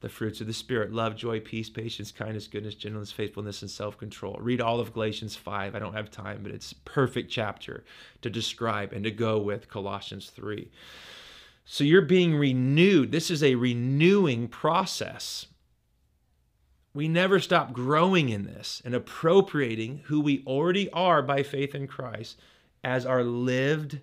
the 0.00 0.08
fruits 0.08 0.40
of 0.40 0.46
the 0.46 0.52
Spirit 0.52 0.92
love, 0.92 1.16
joy, 1.16 1.40
peace, 1.40 1.68
patience, 1.68 2.12
kindness, 2.12 2.46
goodness, 2.46 2.74
gentleness, 2.74 3.10
faithfulness, 3.10 3.62
and 3.62 3.70
self 3.70 3.98
control. 3.98 4.38
Read 4.40 4.60
all 4.60 4.80
of 4.80 4.92
Galatians 4.92 5.34
5. 5.34 5.74
I 5.74 5.78
don't 5.78 5.94
have 5.94 6.10
time, 6.10 6.40
but 6.42 6.52
it's 6.52 6.72
perfect 6.72 7.30
chapter 7.30 7.84
to 8.22 8.30
describe 8.30 8.92
and 8.92 9.04
to 9.04 9.10
go 9.10 9.38
with 9.38 9.68
Colossians 9.68 10.30
3. 10.30 10.70
So 11.64 11.84
you're 11.84 12.02
being 12.02 12.36
renewed. 12.36 13.12
This 13.12 13.30
is 13.30 13.42
a 13.42 13.56
renewing 13.56 14.48
process. 14.48 15.46
We 16.94 17.08
never 17.08 17.40
stop 17.40 17.72
growing 17.72 18.28
in 18.28 18.44
this 18.44 18.80
and 18.84 18.94
appropriating 18.94 20.02
who 20.06 20.20
we 20.20 20.42
already 20.46 20.88
are 20.90 21.22
by 21.22 21.42
faith 21.42 21.74
in 21.74 21.86
Christ 21.86 22.40
as 22.82 23.04
our 23.04 23.22
lived, 23.22 24.00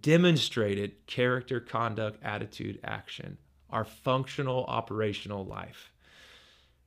demonstrated 0.00 1.06
character, 1.06 1.60
conduct, 1.60 2.22
attitude, 2.24 2.80
action 2.82 3.36
our 3.74 3.84
functional 3.84 4.64
operational 4.64 5.44
life. 5.44 5.92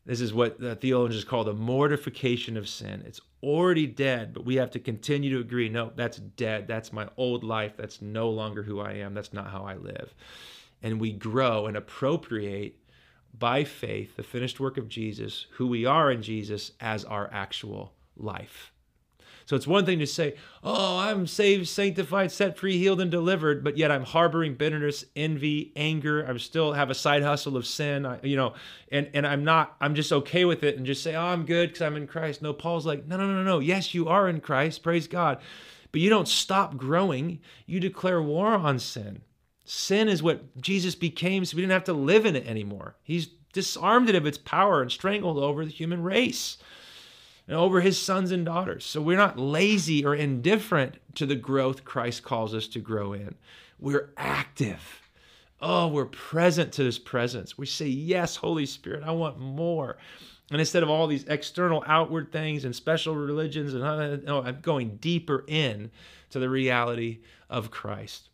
This 0.05 0.21
is 0.21 0.33
what 0.33 0.57
the 0.57 0.75
theologians 0.75 1.25
call 1.25 1.43
the 1.43 1.53
mortification 1.53 2.55
of 2.55 2.69
sin. 2.69 3.03
It's 3.05 3.19
already 3.43 3.85
dead, 3.85 4.33
but 4.33 4.45
we 4.45 4.55
have 4.55 4.71
to 4.71 4.79
continue 4.79 5.29
to 5.31 5.41
agree 5.41 5.67
no, 5.67 5.91
that's 5.95 6.17
dead. 6.17 6.65
That's 6.65 6.93
my 6.93 7.09
old 7.17 7.43
life. 7.43 7.73
That's 7.75 8.01
no 8.01 8.29
longer 8.29 8.63
who 8.63 8.79
I 8.79 8.93
am. 8.93 9.13
That's 9.13 9.33
not 9.33 9.51
how 9.51 9.63
I 9.65 9.75
live. 9.75 10.15
And 10.81 11.01
we 11.01 11.11
grow 11.11 11.65
and 11.65 11.75
appropriate 11.75 12.79
by 13.37 13.65
faith 13.65 14.15
the 14.15 14.23
finished 14.23 14.61
work 14.61 14.77
of 14.77 14.87
Jesus, 14.87 15.47
who 15.51 15.67
we 15.67 15.85
are 15.85 16.09
in 16.09 16.21
Jesus, 16.21 16.71
as 16.79 17.03
our 17.03 17.29
actual 17.33 17.93
life. 18.15 18.71
So 19.47 19.55
it's 19.55 19.65
one 19.65 19.85
thing 19.85 19.99
to 19.99 20.05
say, 20.05 20.35
oh, 20.61 20.97
I'm 20.97 21.25
saved, 21.25 21.69
sanctified, 21.69 22.33
set 22.33 22.57
free, 22.57 22.77
healed, 22.77 22.99
and 22.99 23.09
delivered, 23.09 23.63
but 23.63 23.77
yet 23.77 23.91
I'm 23.91 24.03
harboring 24.03 24.55
bitterness, 24.55 25.05
envy, 25.15 25.71
anger. 25.77 26.21
I'm 26.21 26.37
still 26.37 26.73
have 26.73 26.89
a 26.89 26.93
side 26.93 27.23
hustle 27.23 27.55
of 27.55 27.65
sin, 27.65 28.05
I, 28.05 28.19
you 28.23 28.35
know, 28.35 28.55
and, 28.91 29.09
and 29.13 29.25
I'm 29.25 29.45
not, 29.45 29.77
I'm 29.79 29.95
just 29.95 30.11
okay 30.11 30.43
with 30.43 30.63
it 30.65 30.75
and 30.75 30.85
just 30.85 31.01
say, 31.01 31.15
oh, 31.15 31.27
I'm 31.27 31.45
good 31.45 31.69
because 31.69 31.81
I'm 31.81 31.95
in 31.95 32.07
Christ. 32.07 32.41
No, 32.41 32.51
Paul's 32.51 32.85
like, 32.85 33.07
no, 33.07 33.15
no, 33.15 33.25
no, 33.25 33.41
no. 33.41 33.59
Yes, 33.59 33.93
you 33.93 34.09
are 34.09 34.27
in 34.27 34.41
Christ. 34.41 34.83
Praise 34.83 35.07
God. 35.07 35.39
But 35.93 36.01
you 36.01 36.09
don't 36.09 36.27
stop 36.27 36.75
growing. 36.75 37.39
You 37.65 37.79
declare 37.79 38.21
war 38.21 38.47
on 38.47 38.79
sin. 38.79 39.21
Sin 39.63 40.09
is 40.09 40.21
what 40.21 40.59
Jesus 40.59 40.93
became, 40.93 41.45
so 41.45 41.55
we 41.55 41.61
didn't 41.61 41.71
have 41.71 41.85
to 41.85 41.93
live 41.93 42.25
in 42.25 42.35
it 42.35 42.45
anymore. 42.45 42.97
He's 43.01 43.27
disarmed 43.53 44.09
it 44.09 44.15
of 44.15 44.25
its 44.25 44.37
power 44.37 44.81
and 44.81 44.91
strangled 44.91 45.37
over 45.37 45.63
the 45.63 45.71
human 45.71 46.03
race 46.03 46.57
and 47.47 47.55
over 47.55 47.81
his 47.81 47.99
sons 47.99 48.31
and 48.31 48.45
daughters. 48.45 48.85
So 48.85 49.01
we're 49.01 49.17
not 49.17 49.39
lazy 49.39 50.05
or 50.05 50.13
indifferent 50.13 50.97
to 51.15 51.25
the 51.25 51.35
growth 51.35 51.85
Christ 51.85 52.23
calls 52.23 52.53
us 52.53 52.67
to 52.69 52.79
grow 52.79 53.13
in. 53.13 53.35
We're 53.79 54.09
active. 54.17 55.01
Oh, 55.61 55.87
we're 55.87 56.05
present 56.05 56.73
to 56.73 56.83
his 56.83 56.99
presence. 56.99 57.57
We 57.57 57.65
say, 57.65 57.87
Yes, 57.87 58.35
Holy 58.35 58.65
Spirit, 58.65 59.03
I 59.03 59.11
want 59.11 59.39
more. 59.39 59.97
And 60.51 60.61
instead 60.61 60.83
of 60.83 60.89
all 60.89 61.07
these 61.07 61.25
external, 61.25 61.83
outward 61.87 62.31
things 62.31 62.63
and 62.63 62.75
special 62.75 63.15
religions, 63.15 63.73
and 63.73 63.83
uh, 63.83 64.17
no, 64.17 64.41
I'm 64.43 64.59
going 64.61 64.97
deeper 64.97 65.43
in 65.47 65.91
to 66.29 66.39
the 66.39 66.49
reality 66.49 67.19
of 67.49 67.71
Christ. 67.71 68.29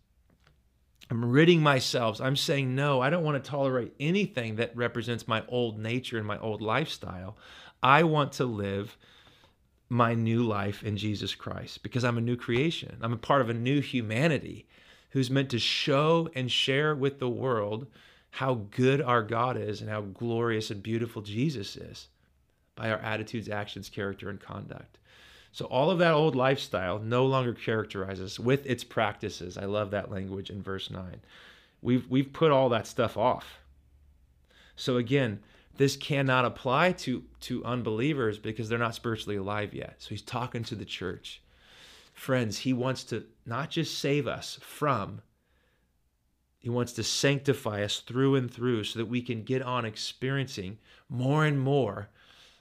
I'm 1.10 1.32
ridding 1.32 1.62
myself. 1.62 2.22
I'm 2.22 2.36
saying, 2.36 2.76
no, 2.76 3.02
I 3.02 3.10
don't 3.10 3.24
want 3.24 3.44
to 3.44 3.50
tolerate 3.50 3.94
anything 4.00 4.56
that 4.56 4.76
represents 4.76 5.28
my 5.28 5.44
old 5.48 5.78
nature 5.78 6.18
and 6.18 6.26
my 6.26 6.40
old 6.40 6.62
lifestyle. 6.62 7.36
I 7.84 8.04
want 8.04 8.32
to 8.34 8.46
live 8.46 8.98
my 9.90 10.16
new 10.16 10.42
life 10.44 10.84
in 10.84 10.98
Jesus 10.98 11.36
Christ 11.36 11.84
because 11.84 12.04
I'm 12.04 12.18
a 12.18 12.22
new 12.22 12.38
creation. 12.38 12.98
I'm 13.02 13.14
a 13.14 13.18
part 13.18 13.42
of 13.42 13.50
a 13.50 13.54
new 13.54 13.82
humanity 13.82 14.66
who's 15.12 15.30
meant 15.30 15.50
to 15.52 15.60
show 15.60 16.30
and 16.34 16.50
share 16.50 16.96
with 16.96 17.20
the 17.20 17.30
world 17.30 17.86
how 18.32 18.62
good 18.72 19.02
our 19.02 19.22
God 19.22 19.58
is 19.58 19.82
and 19.82 19.90
how 19.90 20.02
glorious 20.02 20.72
and 20.72 20.82
beautiful 20.82 21.22
Jesus 21.22 21.76
is 21.76 22.08
by 22.76 22.90
our 22.90 22.98
attitudes, 22.98 23.50
actions, 23.50 23.90
character, 23.90 24.30
and 24.30 24.40
conduct. 24.40 24.98
So 25.52 25.66
all 25.66 25.92
of 25.92 26.00
that 26.00 26.14
old 26.14 26.36
lifestyle 26.36 26.98
no 26.98 27.28
longer 27.28 27.54
characterizes 27.54 28.40
with 28.40 28.66
its 28.66 28.84
practices. 28.84 29.56
I 29.56 29.66
love 29.66 29.92
that 29.92 30.10
language 30.10 30.50
in 30.50 30.64
verse 30.64 30.90
9. 30.90 31.22
We've 31.84 32.10
we've 32.10 32.34
put 32.34 32.50
all 32.50 32.70
that 32.70 32.88
stuff 32.88 33.18
off. 33.18 33.60
So 34.76 34.98
again, 34.98 35.42
this 35.78 35.96
cannot 35.96 36.46
apply 36.46 36.92
to 36.92 37.24
to 37.42 37.66
unbelievers 37.66 38.40
because 38.40 38.70
they're 38.70 38.78
not 38.78 38.96
spiritually 38.96 39.38
alive 39.38 39.74
yet. 39.74 39.96
So 40.00 40.10
he's 40.10 40.22
talking 40.22 40.64
to 40.66 40.76
the 40.76 40.86
church. 40.86 41.42
Friends, 42.14 42.60
he 42.60 42.74
wants 42.74 43.04
to 43.06 43.26
not 43.46 43.72
just 43.72 43.98
save 43.98 44.28
us 44.28 44.60
from 44.62 45.22
he 46.64 46.70
wants 46.70 46.94
to 46.94 47.04
sanctify 47.04 47.84
us 47.84 48.00
through 48.00 48.36
and 48.36 48.50
through 48.50 48.86
so 48.86 48.98
that 48.98 49.08
we 49.08 49.22
can 49.22 49.44
get 49.44 49.62
on 49.62 49.84
experiencing 49.84 50.78
more 51.10 51.44
and 51.44 51.60
more 51.60 52.08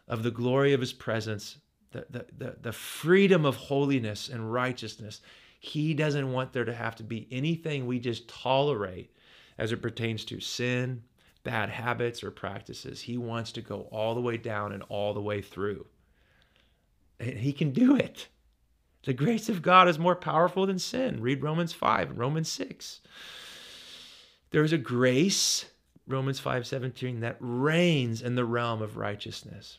of 0.08 0.24
the 0.24 0.30
glory 0.32 0.72
of 0.72 0.80
his 0.80 0.92
presence, 0.92 1.58
the, 1.92 2.04
the, 2.10 2.26
the, 2.36 2.56
the 2.62 2.72
freedom 2.72 3.46
of 3.46 3.54
holiness 3.54 4.28
and 4.28 4.52
righteousness. 4.52 5.20
He 5.60 5.94
doesn't 5.94 6.32
want 6.32 6.52
there 6.52 6.64
to 6.64 6.74
have 6.74 6.96
to 6.96 7.04
be 7.04 7.28
anything 7.30 7.86
we 7.86 8.00
just 8.00 8.26
tolerate 8.26 9.14
as 9.56 9.70
it 9.70 9.80
pertains 9.80 10.24
to 10.24 10.40
sin 10.40 11.04
bad 11.44 11.68
habits 11.70 12.22
or 12.22 12.30
practices. 12.30 13.02
He 13.02 13.16
wants 13.16 13.52
to 13.52 13.60
go 13.60 13.88
all 13.90 14.14
the 14.14 14.20
way 14.20 14.36
down 14.36 14.72
and 14.72 14.82
all 14.88 15.14
the 15.14 15.20
way 15.20 15.42
through. 15.42 15.86
And 17.18 17.38
he 17.38 17.52
can 17.52 17.70
do 17.70 17.96
it. 17.96 18.28
The 19.04 19.12
grace 19.12 19.48
of 19.48 19.62
God 19.62 19.88
is 19.88 19.98
more 19.98 20.14
powerful 20.14 20.66
than 20.66 20.78
sin. 20.78 21.20
Read 21.20 21.42
Romans 21.42 21.72
5 21.72 22.10
and 22.10 22.18
Romans 22.18 22.48
6. 22.50 23.00
There's 24.50 24.72
a 24.72 24.78
grace, 24.78 25.64
Romans 26.06 26.38
5 26.38 26.66
17, 26.66 27.20
that 27.20 27.36
reigns 27.40 28.22
in 28.22 28.36
the 28.36 28.44
realm 28.44 28.82
of 28.82 28.96
righteousness. 28.96 29.78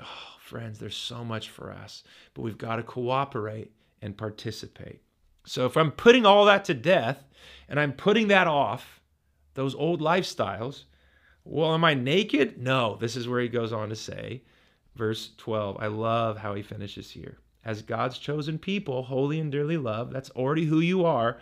Oh, 0.00 0.38
friends, 0.40 0.78
there's 0.78 0.96
so 0.96 1.24
much 1.24 1.50
for 1.50 1.72
us, 1.72 2.02
but 2.34 2.42
we've 2.42 2.58
got 2.58 2.76
to 2.76 2.82
cooperate 2.82 3.70
and 4.02 4.16
participate. 4.16 5.02
So 5.44 5.64
if 5.66 5.76
I'm 5.76 5.92
putting 5.92 6.26
all 6.26 6.46
that 6.46 6.64
to 6.66 6.74
death 6.74 7.22
and 7.68 7.78
I'm 7.78 7.92
putting 7.92 8.28
that 8.28 8.48
off, 8.48 8.95
those 9.56 9.74
old 9.74 10.00
lifestyles. 10.00 10.84
Well, 11.44 11.74
am 11.74 11.84
I 11.84 11.94
naked? 11.94 12.58
No. 12.58 12.96
This 13.00 13.16
is 13.16 13.28
where 13.28 13.40
he 13.40 13.48
goes 13.48 13.72
on 13.72 13.88
to 13.88 13.96
say, 13.96 14.42
verse 14.94 15.30
12. 15.38 15.76
I 15.80 15.86
love 15.88 16.38
how 16.38 16.54
he 16.54 16.62
finishes 16.62 17.10
here. 17.10 17.38
As 17.64 17.82
God's 17.82 18.18
chosen 18.18 18.58
people, 18.58 19.02
holy 19.02 19.40
and 19.40 19.50
dearly 19.50 19.76
loved, 19.76 20.12
that's 20.12 20.30
already 20.30 20.66
who 20.66 20.78
you 20.78 21.04
are. 21.04 21.38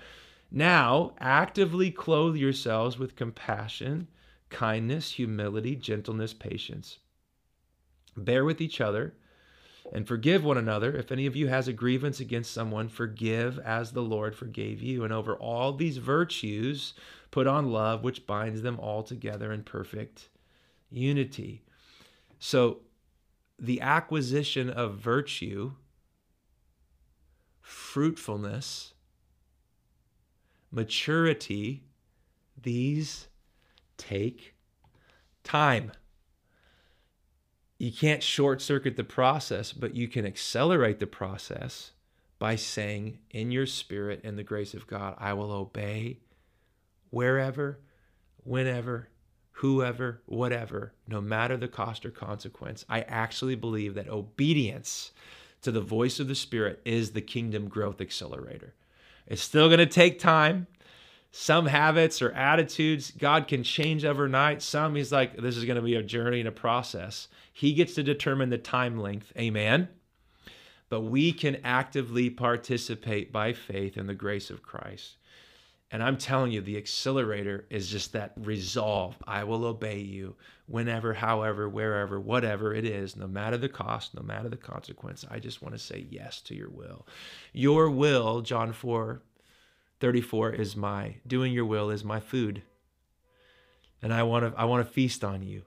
Now, 0.50 1.14
actively 1.18 1.90
clothe 1.90 2.36
yourselves 2.36 2.98
with 2.98 3.16
compassion, 3.16 4.08
kindness, 4.48 5.12
humility, 5.12 5.76
gentleness, 5.76 6.32
patience. 6.32 6.98
Bear 8.16 8.44
with 8.44 8.60
each 8.60 8.80
other 8.80 9.14
and 9.94 10.08
forgive 10.08 10.42
one 10.42 10.58
another. 10.58 10.94
If 10.94 11.12
any 11.12 11.24
of 11.24 11.36
you 11.36 11.46
has 11.46 11.68
a 11.68 11.72
grievance 11.72 12.18
against 12.18 12.52
someone, 12.52 12.88
forgive 12.88 13.60
as 13.60 13.92
the 13.92 14.02
Lord 14.02 14.34
forgave 14.34 14.82
you. 14.82 15.04
And 15.04 15.12
over 15.12 15.36
all 15.36 15.72
these 15.72 15.98
virtues, 15.98 16.94
put 17.30 17.46
on 17.46 17.70
love, 17.70 18.02
which 18.02 18.26
binds 18.26 18.62
them 18.62 18.80
all 18.80 19.04
together 19.04 19.52
in 19.52 19.62
perfect 19.62 20.28
unity. 20.90 21.62
So, 22.40 22.80
the 23.56 23.80
acquisition 23.80 24.68
of 24.68 24.98
virtue, 24.98 25.74
fruitfulness, 27.60 28.94
maturity, 30.72 31.84
these 32.60 33.28
take 33.96 34.54
time 35.44 35.92
you 37.84 37.92
can't 37.92 38.22
short 38.22 38.62
circuit 38.62 38.96
the 38.96 39.04
process, 39.04 39.72
but 39.72 39.94
you 39.94 40.08
can 40.08 40.24
accelerate 40.24 41.00
the 41.00 41.06
process 41.06 41.90
by 42.38 42.56
saying 42.56 43.18
in 43.30 43.50
your 43.50 43.66
spirit 43.66 44.22
and 44.24 44.38
the 44.38 44.42
grace 44.42 44.72
of 44.72 44.86
God, 44.86 45.14
I 45.18 45.34
will 45.34 45.52
obey 45.52 46.20
wherever, 47.10 47.78
whenever, 48.42 49.10
whoever, 49.52 50.22
whatever, 50.24 50.94
no 51.06 51.20
matter 51.20 51.58
the 51.58 51.68
cost 51.68 52.06
or 52.06 52.10
consequence. 52.10 52.86
I 52.88 53.02
actually 53.02 53.54
believe 53.54 53.92
that 53.94 54.08
obedience 54.08 55.12
to 55.60 55.70
the 55.70 55.82
voice 55.82 56.18
of 56.18 56.26
the 56.26 56.34
Spirit 56.34 56.80
is 56.86 57.12
the 57.12 57.20
kingdom 57.20 57.68
growth 57.68 58.00
accelerator. 58.00 58.72
It's 59.26 59.42
still 59.42 59.68
going 59.68 59.78
to 59.78 59.86
take 59.86 60.18
time 60.18 60.68
some 61.36 61.66
habits 61.66 62.22
or 62.22 62.30
attitudes 62.30 63.10
God 63.10 63.48
can 63.48 63.64
change 63.64 64.04
overnight. 64.04 64.62
Some 64.62 64.94
He's 64.94 65.10
like, 65.10 65.36
this 65.36 65.56
is 65.56 65.64
going 65.64 65.74
to 65.74 65.82
be 65.82 65.96
a 65.96 66.02
journey 66.02 66.38
and 66.38 66.48
a 66.48 66.52
process. 66.52 67.26
He 67.52 67.72
gets 67.74 67.94
to 67.94 68.04
determine 68.04 68.50
the 68.50 68.58
time 68.58 69.00
length. 69.00 69.32
Amen. 69.36 69.88
But 70.88 71.00
we 71.00 71.32
can 71.32 71.56
actively 71.64 72.30
participate 72.30 73.32
by 73.32 73.52
faith 73.52 73.96
in 73.96 74.06
the 74.06 74.14
grace 74.14 74.48
of 74.48 74.62
Christ. 74.62 75.16
And 75.90 76.04
I'm 76.04 76.18
telling 76.18 76.52
you, 76.52 76.60
the 76.60 76.76
accelerator 76.76 77.66
is 77.68 77.88
just 77.88 78.12
that 78.12 78.34
resolve. 78.36 79.16
I 79.26 79.42
will 79.42 79.64
obey 79.64 79.98
you 79.98 80.36
whenever, 80.66 81.14
however, 81.14 81.68
wherever, 81.68 82.20
whatever 82.20 82.72
it 82.72 82.84
is, 82.84 83.16
no 83.16 83.26
matter 83.26 83.56
the 83.56 83.68
cost, 83.68 84.14
no 84.14 84.22
matter 84.22 84.48
the 84.48 84.56
consequence. 84.56 85.26
I 85.28 85.40
just 85.40 85.62
want 85.62 85.74
to 85.74 85.80
say 85.80 86.06
yes 86.08 86.40
to 86.42 86.54
your 86.54 86.70
will. 86.70 87.08
Your 87.52 87.90
will, 87.90 88.40
John 88.40 88.72
4 88.72 89.20
34 90.00 90.52
is 90.52 90.76
my 90.76 91.16
doing 91.26 91.52
your 91.52 91.64
will 91.64 91.90
is 91.90 92.04
my 92.04 92.20
food. 92.20 92.62
And 94.02 94.12
I 94.12 94.22
want 94.22 94.44
to 94.44 94.60
I 94.60 94.64
want 94.64 94.86
to 94.86 94.92
feast 94.92 95.24
on 95.24 95.42
you. 95.42 95.62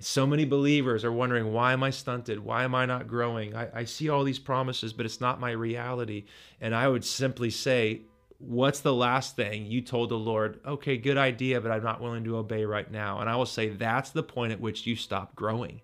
So 0.00 0.26
many 0.26 0.44
believers 0.44 1.04
are 1.04 1.12
wondering, 1.12 1.52
why 1.52 1.72
am 1.72 1.82
I 1.82 1.90
stunted? 1.90 2.40
Why 2.40 2.64
am 2.64 2.74
I 2.74 2.84
not 2.84 3.06
growing? 3.06 3.54
I, 3.54 3.68
I 3.80 3.84
see 3.84 4.08
all 4.08 4.24
these 4.24 4.40
promises, 4.40 4.92
but 4.92 5.06
it's 5.06 5.20
not 5.20 5.40
my 5.40 5.52
reality. 5.52 6.24
And 6.60 6.74
I 6.74 6.88
would 6.88 7.04
simply 7.04 7.48
say, 7.50 8.02
what's 8.38 8.80
the 8.80 8.92
last 8.92 9.36
thing 9.36 9.66
you 9.66 9.80
told 9.80 10.10
the 10.10 10.18
Lord? 10.18 10.60
Okay, 10.66 10.96
good 10.96 11.16
idea, 11.16 11.60
but 11.60 11.70
I'm 11.70 11.84
not 11.84 12.00
willing 12.00 12.24
to 12.24 12.36
obey 12.36 12.64
right 12.64 12.90
now. 12.90 13.20
And 13.20 13.30
I 13.30 13.36
will 13.36 13.46
say 13.46 13.68
that's 13.68 14.10
the 14.10 14.22
point 14.22 14.52
at 14.52 14.60
which 14.60 14.86
you 14.86 14.96
stop 14.96 15.34
growing. 15.34 15.80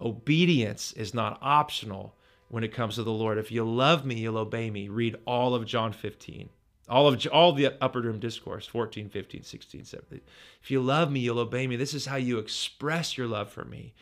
Obedience 0.00 0.92
is 0.92 1.14
not 1.14 1.38
optional 1.42 2.14
when 2.48 2.64
it 2.64 2.72
comes 2.72 2.94
to 2.94 3.02
the 3.02 3.12
Lord. 3.12 3.38
If 3.38 3.50
you 3.50 3.64
love 3.64 4.04
me, 4.04 4.16
you'll 4.16 4.38
obey 4.38 4.70
me. 4.70 4.88
Read 4.88 5.16
all 5.26 5.54
of 5.54 5.66
John 5.66 5.92
15. 5.92 6.48
All 6.88 7.08
of 7.08 7.26
all 7.32 7.52
the 7.52 7.74
upper 7.82 8.00
room 8.00 8.20
discourse, 8.20 8.66
14, 8.66 9.08
15, 9.08 9.42
16, 9.42 9.84
17. 9.84 10.20
If 10.62 10.70
you 10.70 10.80
love 10.80 11.10
me, 11.10 11.20
you'll 11.20 11.40
obey 11.40 11.66
me. 11.66 11.76
This 11.76 11.94
is 11.94 12.06
how 12.06 12.16
you 12.16 12.38
express 12.38 13.18
your 13.18 13.26
love 13.26 13.50
for 13.50 13.64
me. 13.64 13.92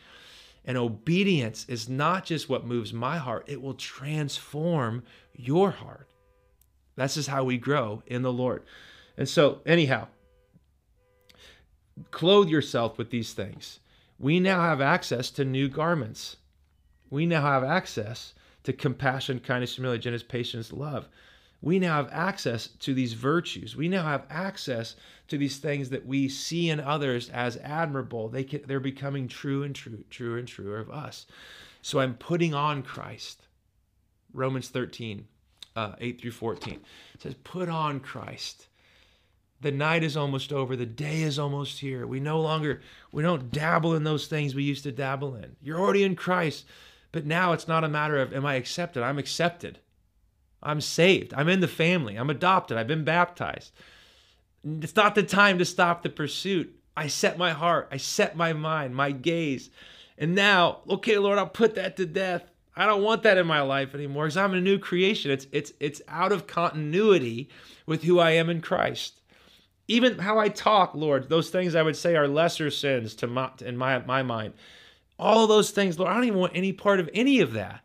And 0.65 0.77
obedience 0.77 1.65
is 1.67 1.89
not 1.89 2.25
just 2.25 2.49
what 2.49 2.65
moves 2.65 2.93
my 2.93 3.17
heart, 3.17 3.45
it 3.47 3.61
will 3.61 3.73
transform 3.73 5.03
your 5.33 5.71
heart. 5.71 6.07
This 6.95 7.17
is 7.17 7.27
how 7.27 7.43
we 7.43 7.57
grow 7.57 8.03
in 8.07 8.21
the 8.21 8.33
Lord. 8.33 8.63
And 9.17 9.27
so, 9.27 9.61
anyhow, 9.65 10.07
clothe 12.11 12.49
yourself 12.49 12.97
with 12.97 13.09
these 13.09 13.33
things. 13.33 13.79
We 14.17 14.39
now 14.39 14.61
have 14.61 14.81
access 14.81 15.29
to 15.31 15.45
new 15.45 15.67
garments. 15.67 16.37
We 17.09 17.25
now 17.25 17.41
have 17.41 17.63
access 17.63 18.33
to 18.63 18.73
compassion, 18.73 19.39
kindness, 19.39 19.75
humility, 19.75 20.01
gentleness, 20.01 20.23
patience, 20.23 20.71
love. 20.71 21.07
We 21.65 21.79
now 21.79 21.95
have 21.95 22.09
access 22.11 22.67
to 22.67 22.93
these 22.93 23.13
virtues. 23.13 23.75
We 23.75 23.89
now 23.89 24.03
have 24.03 24.27
access 24.29 24.95
to 25.29 25.37
these 25.39 25.57
things 25.57 25.89
that 25.89 26.05
we 26.05 26.29
see 26.29 26.69
in 26.69 26.79
others 26.79 27.27
as 27.29 27.57
admirable. 27.57 28.29
They 28.29 28.43
can, 28.43 28.61
they're 28.67 28.79
becoming 28.79 29.27
true 29.27 29.63
and 29.63 29.73
true, 29.73 30.03
truer 30.11 30.37
and 30.37 30.47
truer 30.47 30.77
of 30.77 30.91
us. 30.91 31.25
So 31.81 31.99
I'm 31.99 32.13
putting 32.13 32.53
on 32.53 32.83
Christ. 32.83 33.47
Romans 34.31 34.69
13, 34.69 35.25
uh, 35.75 35.93
8 35.99 36.21
through 36.21 36.31
14 36.31 36.73
it 37.15 37.21
says, 37.23 37.33
Put 37.43 37.67
on 37.67 37.99
Christ. 37.99 38.67
The 39.59 39.71
night 39.71 40.03
is 40.03 40.15
almost 40.15 40.53
over. 40.53 40.75
The 40.75 40.85
day 40.85 41.23
is 41.23 41.39
almost 41.39 41.79
here. 41.79 42.05
We 42.05 42.19
no 42.19 42.39
longer, 42.41 42.81
we 43.11 43.23
don't 43.23 43.51
dabble 43.51 43.95
in 43.95 44.03
those 44.03 44.27
things 44.27 44.53
we 44.53 44.61
used 44.61 44.83
to 44.83 44.91
dabble 44.91 45.33
in. 45.33 45.55
You're 45.63 45.79
already 45.79 46.03
in 46.03 46.15
Christ. 46.15 46.65
But 47.11 47.25
now 47.25 47.53
it's 47.53 47.67
not 47.67 47.83
a 47.83 47.89
matter 47.89 48.19
of, 48.19 48.33
am 48.33 48.45
I 48.45 48.53
accepted? 48.53 49.01
I'm 49.01 49.17
accepted. 49.17 49.79
I'm 50.65 50.81
saved. 50.81 51.33
I'm 51.35 51.47
in 51.47 51.59
the 51.59 51.67
family. 51.67 52.15
I'm 52.15 52.29
adopted. 52.29 52.77
I've 52.77 52.87
been 52.87 53.03
baptized. 53.03 53.71
It's 54.63 54.95
not 54.95 55.15
the 55.15 55.23
time 55.23 55.59
to 55.59 55.65
stop 55.65 56.01
the 56.01 56.09
pursuit. 56.09 56.75
I 56.97 57.07
set 57.07 57.37
my 57.37 57.51
heart, 57.51 57.89
I 57.91 57.97
set 57.97 58.37
my 58.37 58.53
mind, 58.53 58.95
my 58.95 59.11
gaze. 59.11 59.69
And 60.17 60.33
now, 60.33 60.79
okay, 60.89 61.17
Lord, 61.17 61.37
I'll 61.37 61.47
put 61.47 61.75
that 61.75 61.97
to 61.97 62.05
death. 62.05 62.49
I 62.75 62.85
don't 62.85 63.03
want 63.03 63.23
that 63.23 63.37
in 63.37 63.47
my 63.47 63.61
life 63.61 63.93
anymore 63.93 64.25
because 64.25 64.37
I'm 64.37 64.53
a 64.53 64.61
new 64.61 64.79
creation. 64.79 65.31
It's 65.31 65.47
it's 65.51 65.73
it's 65.79 66.01
out 66.07 66.31
of 66.31 66.47
continuity 66.47 67.49
with 67.85 68.03
who 68.03 68.19
I 68.19 68.31
am 68.31 68.49
in 68.49 68.61
Christ. 68.61 69.21
Even 69.87 70.19
how 70.19 70.39
I 70.39 70.49
talk, 70.49 70.95
Lord, 70.95 71.29
those 71.29 71.49
things 71.49 71.75
I 71.75 71.83
would 71.83 71.95
say 71.95 72.15
are 72.15 72.27
lesser 72.27 72.71
sins 72.71 73.13
to 73.15 73.27
my 73.27 73.51
in 73.61 73.77
my 73.77 73.99
my 73.99 74.23
mind. 74.23 74.53
All 75.17 75.47
those 75.47 75.71
things, 75.71 75.97
Lord, 75.97 76.11
I 76.11 76.15
don't 76.15 76.25
even 76.25 76.39
want 76.39 76.55
any 76.55 76.73
part 76.73 76.99
of 76.99 77.09
any 77.13 77.39
of 77.39 77.53
that 77.53 77.84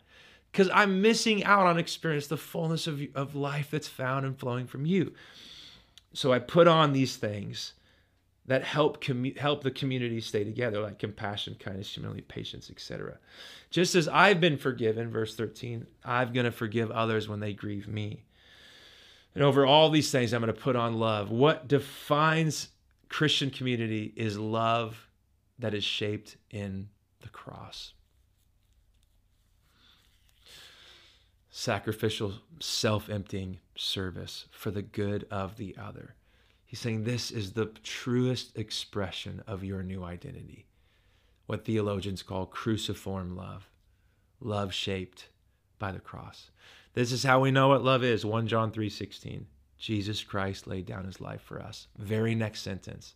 because 0.50 0.70
I'm 0.72 1.00
missing 1.00 1.44
out 1.44 1.66
on 1.66 1.78
experience 1.78 2.26
the 2.26 2.36
fullness 2.36 2.86
of, 2.86 3.02
of 3.14 3.34
life 3.34 3.70
that's 3.70 3.88
found 3.88 4.26
and 4.26 4.38
flowing 4.38 4.66
from 4.66 4.86
you. 4.86 5.12
So 6.12 6.32
I 6.32 6.38
put 6.40 6.66
on 6.66 6.92
these 6.92 7.16
things 7.16 7.74
that 8.46 8.64
help 8.64 9.02
commu- 9.02 9.36
help 9.38 9.62
the 9.62 9.70
community 9.70 10.20
stay 10.20 10.42
together, 10.42 10.80
like 10.80 10.98
compassion, 10.98 11.56
kindness, 11.60 11.92
humility, 11.94 12.22
patience, 12.22 12.68
etc. 12.68 13.18
Just 13.70 13.94
as 13.94 14.08
I've 14.08 14.40
been 14.40 14.56
forgiven, 14.56 15.10
verse 15.10 15.36
13, 15.36 15.86
I'm 16.04 16.32
going 16.32 16.46
to 16.46 16.52
forgive 16.52 16.90
others 16.90 17.28
when 17.28 17.38
they 17.38 17.52
grieve 17.52 17.86
me. 17.86 18.24
And 19.36 19.44
over 19.44 19.64
all 19.64 19.90
these 19.90 20.10
things, 20.10 20.32
I'm 20.32 20.40
going 20.40 20.52
to 20.52 20.60
put 20.60 20.74
on 20.74 20.98
love. 20.98 21.30
What 21.30 21.68
defines 21.68 22.70
Christian 23.08 23.50
community 23.50 24.12
is 24.16 24.36
love 24.36 25.06
that 25.60 25.74
is 25.74 25.84
shaped 25.84 26.36
in 26.50 26.88
the 27.22 27.28
cross. 27.28 27.92
Sacrificial, 31.50 32.34
self 32.60 33.08
emptying 33.08 33.58
service 33.76 34.46
for 34.50 34.70
the 34.70 34.82
good 34.82 35.26
of 35.30 35.56
the 35.56 35.76
other. 35.76 36.14
He's 36.64 36.78
saying 36.78 37.02
this 37.02 37.30
is 37.30 37.52
the 37.52 37.66
truest 37.82 38.56
expression 38.56 39.42
of 39.46 39.64
your 39.64 39.82
new 39.82 40.04
identity, 40.04 40.66
what 41.46 41.64
theologians 41.64 42.22
call 42.22 42.46
cruciform 42.46 43.36
love, 43.36 43.68
love 44.40 44.72
shaped 44.72 45.28
by 45.80 45.90
the 45.90 45.98
cross. 45.98 46.50
This 46.94 47.10
is 47.10 47.24
how 47.24 47.40
we 47.40 47.50
know 47.50 47.68
what 47.68 47.82
love 47.82 48.04
is. 48.04 48.24
1 48.24 48.46
John 48.46 48.70
3:16. 48.70 49.46
Jesus 49.78 50.22
Christ 50.22 50.66
laid 50.66 50.84
down 50.84 51.06
his 51.06 51.20
life 51.20 51.40
for 51.40 51.60
us. 51.60 51.88
Very 51.96 52.34
next 52.34 52.60
sentence. 52.60 53.14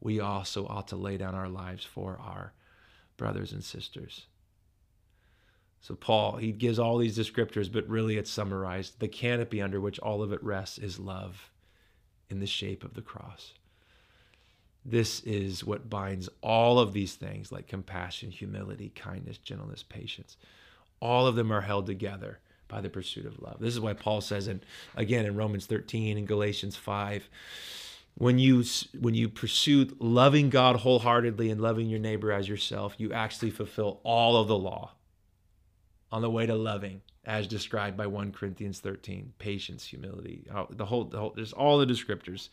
We 0.00 0.18
also 0.18 0.66
ought 0.66 0.88
to 0.88 0.96
lay 0.96 1.16
down 1.16 1.34
our 1.34 1.48
lives 1.48 1.84
for 1.84 2.18
our 2.18 2.52
brothers 3.16 3.52
and 3.52 3.62
sisters. 3.62 4.26
So, 5.80 5.94
Paul, 5.94 6.36
he 6.36 6.52
gives 6.52 6.78
all 6.78 6.98
these 6.98 7.18
descriptors, 7.18 7.72
but 7.72 7.88
really 7.88 8.18
it's 8.18 8.30
summarized. 8.30 9.00
The 9.00 9.08
canopy 9.08 9.62
under 9.62 9.80
which 9.80 9.98
all 9.98 10.22
of 10.22 10.32
it 10.32 10.42
rests 10.44 10.78
is 10.78 10.98
love 10.98 11.50
in 12.28 12.38
the 12.38 12.46
shape 12.46 12.84
of 12.84 12.94
the 12.94 13.02
cross. 13.02 13.54
This 14.84 15.20
is 15.20 15.64
what 15.64 15.90
binds 15.90 16.28
all 16.42 16.78
of 16.78 16.92
these 16.92 17.14
things 17.14 17.50
like 17.50 17.66
compassion, 17.66 18.30
humility, 18.30 18.90
kindness, 18.94 19.38
gentleness, 19.38 19.82
patience. 19.82 20.36
All 21.00 21.26
of 21.26 21.34
them 21.34 21.50
are 21.50 21.62
held 21.62 21.86
together 21.86 22.40
by 22.68 22.80
the 22.80 22.88
pursuit 22.88 23.26
of 23.26 23.40
love. 23.40 23.56
This 23.58 23.74
is 23.74 23.80
why 23.80 23.94
Paul 23.94 24.20
says, 24.20 24.48
and 24.48 24.64
again 24.96 25.24
in 25.24 25.34
Romans 25.34 25.66
13 25.66 26.16
and 26.18 26.28
Galatians 26.28 26.76
5, 26.76 27.28
when 28.14 28.38
you 28.38 28.64
when 28.98 29.14
you 29.14 29.28
pursue 29.28 29.96
loving 29.98 30.50
God 30.50 30.76
wholeheartedly 30.76 31.50
and 31.50 31.60
loving 31.60 31.88
your 31.88 32.00
neighbor 32.00 32.32
as 32.32 32.48
yourself, 32.48 32.94
you 32.98 33.12
actually 33.12 33.50
fulfill 33.50 34.00
all 34.02 34.36
of 34.36 34.48
the 34.48 34.58
law 34.58 34.92
on 36.12 36.22
the 36.22 36.30
way 36.30 36.46
to 36.46 36.54
loving 36.54 37.02
as 37.24 37.46
described 37.46 37.96
by 37.96 38.06
1 38.06 38.32
Corinthians 38.32 38.80
13 38.80 39.32
patience 39.38 39.84
humility 39.84 40.46
the 40.70 40.84
whole, 40.84 41.04
the 41.04 41.18
whole 41.18 41.32
there's 41.36 41.52
all 41.52 41.78
the 41.78 41.86
descriptors 41.86 42.48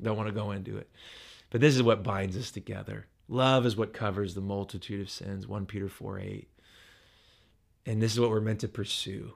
don't 0.00 0.16
want 0.16 0.28
to 0.28 0.34
go 0.34 0.50
into 0.50 0.76
it. 0.76 0.88
But 1.50 1.60
this 1.60 1.76
is 1.76 1.82
what 1.82 2.02
binds 2.02 2.36
us 2.36 2.50
together. 2.50 3.06
Love 3.28 3.64
is 3.64 3.76
what 3.76 3.92
covers 3.92 4.34
the 4.34 4.40
multitude 4.40 5.00
of 5.00 5.10
sins 5.10 5.46
1 5.46 5.66
Peter 5.66 5.88
4 5.88 6.18
8 6.20 6.48
and 7.86 8.00
this 8.00 8.12
is 8.12 8.20
what 8.20 8.30
we're 8.30 8.40
meant 8.40 8.60
to 8.60 8.68
pursue. 8.68 9.34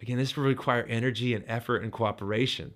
Again 0.00 0.18
this 0.18 0.36
will 0.36 0.44
require 0.44 0.84
energy 0.84 1.34
and 1.34 1.44
effort 1.46 1.82
and 1.82 1.92
cooperation. 1.92 2.74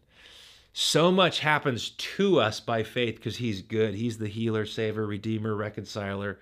So 0.72 1.10
much 1.10 1.40
happens 1.40 1.90
to 1.90 2.38
us 2.38 2.60
by 2.60 2.82
faith 2.82 3.16
because 3.16 3.38
he's 3.38 3.62
good. 3.62 3.94
He's 3.94 4.18
the 4.18 4.28
healer 4.28 4.66
savior 4.66 5.06
redeemer 5.06 5.54
reconciler 5.54 6.38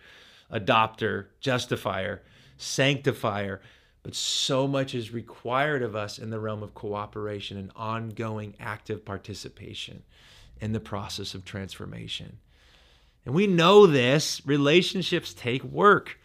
adopter 0.52 1.26
justifier 1.40 2.22
sanctifier, 2.56 3.60
but 4.02 4.14
so 4.14 4.68
much 4.68 4.94
is 4.94 5.12
required 5.12 5.82
of 5.82 5.96
us 5.96 6.18
in 6.18 6.30
the 6.30 6.38
realm 6.38 6.62
of 6.62 6.74
cooperation 6.74 7.56
and 7.56 7.72
ongoing 7.74 8.54
active 8.60 9.04
participation 9.04 10.02
in 10.60 10.72
the 10.72 10.80
process 10.80 11.34
of 11.34 11.44
transformation. 11.44 12.38
And 13.24 13.34
we 13.34 13.46
know 13.46 13.86
this 13.86 14.42
relationships 14.44 15.32
take 15.32 15.64
work. 15.64 16.18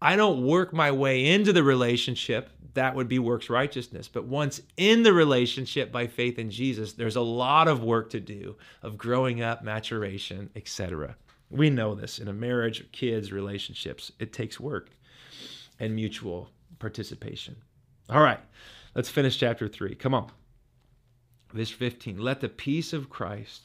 I 0.00 0.14
don't 0.14 0.46
work 0.46 0.72
my 0.72 0.92
way 0.92 1.26
into 1.26 1.52
the 1.52 1.64
relationship. 1.64 2.50
That 2.74 2.94
would 2.94 3.08
be 3.08 3.18
works 3.18 3.50
righteousness. 3.50 4.06
But 4.06 4.26
once 4.26 4.62
in 4.76 5.02
the 5.02 5.12
relationship 5.12 5.90
by 5.90 6.06
faith 6.06 6.38
in 6.38 6.50
Jesus, 6.50 6.92
there's 6.92 7.16
a 7.16 7.20
lot 7.20 7.66
of 7.66 7.82
work 7.82 8.10
to 8.10 8.20
do 8.20 8.56
of 8.82 8.96
growing 8.96 9.42
up, 9.42 9.64
maturation, 9.64 10.50
etc. 10.54 11.16
We 11.50 11.70
know 11.70 11.96
this 11.96 12.20
in 12.20 12.28
a 12.28 12.32
marriage, 12.32 12.86
kids, 12.92 13.32
relationships. 13.32 14.12
It 14.20 14.32
takes 14.32 14.60
work 14.60 14.90
and 15.78 15.94
mutual 15.94 16.50
participation. 16.78 17.56
All 18.08 18.22
right, 18.22 18.40
let's 18.94 19.10
finish 19.10 19.36
chapter 19.38 19.68
3. 19.68 19.94
Come 19.94 20.14
on. 20.14 20.30
Verse 21.52 21.70
15 21.70 22.18
Let 22.18 22.40
the 22.40 22.48
peace 22.48 22.92
of 22.92 23.10
Christ 23.10 23.62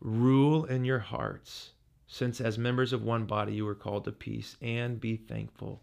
rule 0.00 0.64
in 0.64 0.84
your 0.84 0.98
hearts, 0.98 1.72
since 2.06 2.40
as 2.40 2.58
members 2.58 2.92
of 2.92 3.02
one 3.02 3.24
body 3.24 3.54
you 3.54 3.64
were 3.64 3.74
called 3.74 4.04
to 4.04 4.12
peace, 4.12 4.56
and 4.60 5.00
be 5.00 5.16
thankful. 5.16 5.82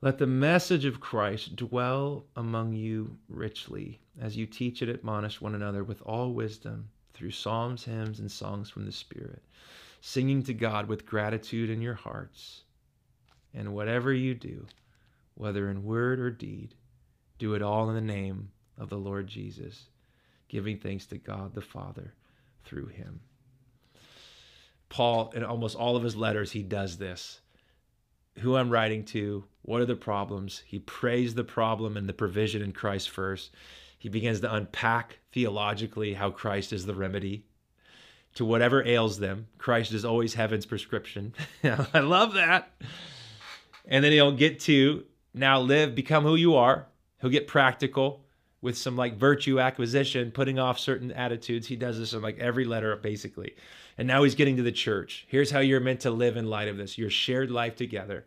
Let 0.00 0.18
the 0.18 0.26
message 0.26 0.84
of 0.84 1.00
Christ 1.00 1.56
dwell 1.56 2.24
among 2.36 2.72
you 2.74 3.18
richly, 3.28 4.00
as 4.20 4.36
you 4.36 4.46
teach 4.46 4.80
and 4.80 4.90
admonish 4.90 5.40
one 5.40 5.54
another 5.54 5.82
with 5.82 6.00
all 6.02 6.32
wisdom 6.32 6.90
through 7.14 7.32
psalms, 7.32 7.84
hymns, 7.84 8.20
and 8.20 8.30
songs 8.30 8.70
from 8.70 8.84
the 8.84 8.92
Spirit, 8.92 9.42
singing 10.00 10.42
to 10.44 10.54
God 10.54 10.86
with 10.86 11.04
gratitude 11.04 11.68
in 11.68 11.82
your 11.82 11.94
hearts 11.94 12.62
and 13.58 13.74
whatever 13.74 14.12
you 14.12 14.34
do, 14.34 14.64
whether 15.34 15.68
in 15.68 15.84
word 15.84 16.20
or 16.20 16.30
deed, 16.30 16.76
do 17.38 17.54
it 17.54 17.62
all 17.62 17.88
in 17.88 17.94
the 17.96 18.00
name 18.00 18.50
of 18.78 18.88
the 18.88 18.96
Lord 18.96 19.26
Jesus, 19.26 19.88
giving 20.48 20.78
thanks 20.78 21.06
to 21.06 21.18
God 21.18 21.54
the 21.54 21.60
Father 21.60 22.14
through 22.64 22.86
him. 22.86 23.20
Paul, 24.88 25.32
in 25.34 25.42
almost 25.42 25.74
all 25.74 25.96
of 25.96 26.04
his 26.04 26.14
letters, 26.14 26.52
he 26.52 26.62
does 26.62 26.98
this. 26.98 27.40
Who 28.38 28.56
I'm 28.56 28.70
writing 28.70 29.04
to, 29.06 29.44
what 29.62 29.80
are 29.80 29.86
the 29.86 29.96
problems? 29.96 30.62
He 30.64 30.78
prays 30.78 31.34
the 31.34 31.42
problem 31.42 31.96
and 31.96 32.08
the 32.08 32.12
provision 32.12 32.62
in 32.62 32.72
Christ 32.72 33.10
first. 33.10 33.50
He 33.98 34.08
begins 34.08 34.38
to 34.40 34.54
unpack 34.54 35.18
theologically 35.32 36.14
how 36.14 36.30
Christ 36.30 36.72
is 36.72 36.86
the 36.86 36.94
remedy 36.94 37.44
to 38.36 38.44
whatever 38.44 38.84
ails 38.84 39.18
them. 39.18 39.48
Christ 39.58 39.92
is 39.92 40.04
always 40.04 40.34
heaven's 40.34 40.64
prescription. 40.64 41.34
I 41.64 41.98
love 41.98 42.34
that. 42.34 42.70
And 43.88 44.04
then 44.04 44.12
he'll 44.12 44.30
get 44.30 44.60
to 44.60 45.04
now 45.34 45.60
live, 45.60 45.94
become 45.94 46.22
who 46.22 46.36
you 46.36 46.54
are. 46.54 46.86
He'll 47.20 47.30
get 47.30 47.48
practical. 47.48 48.24
with 48.60 48.76
some 48.76 48.96
like 48.96 49.16
virtue 49.16 49.60
acquisition, 49.60 50.30
putting 50.30 50.58
off 50.58 50.78
certain 50.78 51.12
attitudes. 51.12 51.66
He 51.66 51.76
does 51.76 51.98
this 51.98 52.12
in 52.12 52.22
like 52.22 52.38
every 52.38 52.64
letter, 52.64 52.96
basically. 52.96 53.54
And 53.96 54.06
now 54.08 54.22
he's 54.22 54.34
getting 54.34 54.56
to 54.56 54.62
the 54.62 54.72
church. 54.72 55.26
Here's 55.28 55.50
how 55.50 55.60
you're 55.60 55.80
meant 55.80 56.00
to 56.00 56.10
live 56.10 56.36
in 56.36 56.46
light 56.46 56.68
of 56.68 56.76
this 56.76 56.98
your 56.98 57.10
shared 57.10 57.50
life 57.50 57.76
together. 57.76 58.24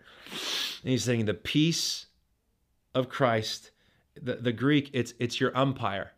And 0.84 0.92
he's 0.92 1.04
saying 1.04 1.26
the 1.26 1.34
peace 1.34 2.08
of 2.96 3.10
Christ, 3.10 3.72
the, 4.22 4.36
the 4.36 4.52
Greek, 4.52 4.90
it's 4.94 5.14
it's 5.20 5.40
your 5.40 5.56
umpire. 5.58 6.12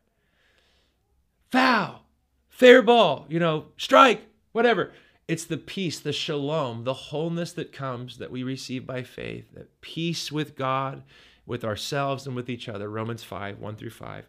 Foul, 1.51 2.03
fair 2.49 2.81
ball, 2.81 3.25
you 3.29 3.39
know, 3.39 3.65
strike, 3.77 4.21
whatever. 4.53 4.91
It's 5.27 5.45
the 5.45 5.57
peace, 5.57 5.99
the 5.99 6.11
shalom, 6.11 6.83
the 6.83 6.93
wholeness 6.93 7.53
that 7.53 7.71
comes 7.71 8.17
that 8.17 8.31
we 8.31 8.43
receive 8.43 8.85
by 8.85 9.03
faith, 9.03 9.45
that 9.53 9.79
peace 9.81 10.31
with 10.31 10.55
God, 10.55 11.03
with 11.45 11.63
ourselves, 11.63 12.27
and 12.27 12.35
with 12.35 12.49
each 12.49 12.67
other. 12.67 12.89
Romans 12.89 13.23
5, 13.23 13.59
1 13.59 13.75
through 13.75 13.89
5. 13.89 14.27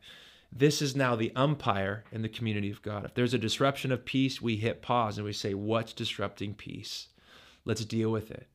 This 0.53 0.81
is 0.81 0.95
now 0.95 1.17
the 1.17 1.33
umpire 1.35 2.05
in 2.13 2.23
the 2.23 2.29
community 2.29 2.71
of 2.71 2.83
God. 2.83 3.05
If 3.05 3.15
there's 3.15 3.35
a 3.35 3.39
disruption 3.39 3.91
of 3.91 4.05
peace, 4.05 4.41
we 4.41 4.57
hit 4.57 4.83
pause 4.83 5.19
and 5.19 5.25
we 5.25 5.33
say, 5.33 5.53
What's 5.53 5.93
disrupting 5.93 6.55
peace? 6.55 7.09
Let's 7.65 7.85
deal 7.85 8.11
with 8.11 8.31
it. 8.31 8.47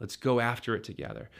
Let's 0.00 0.16
go 0.16 0.40
after 0.40 0.74
it 0.74 0.82
together 0.82 1.30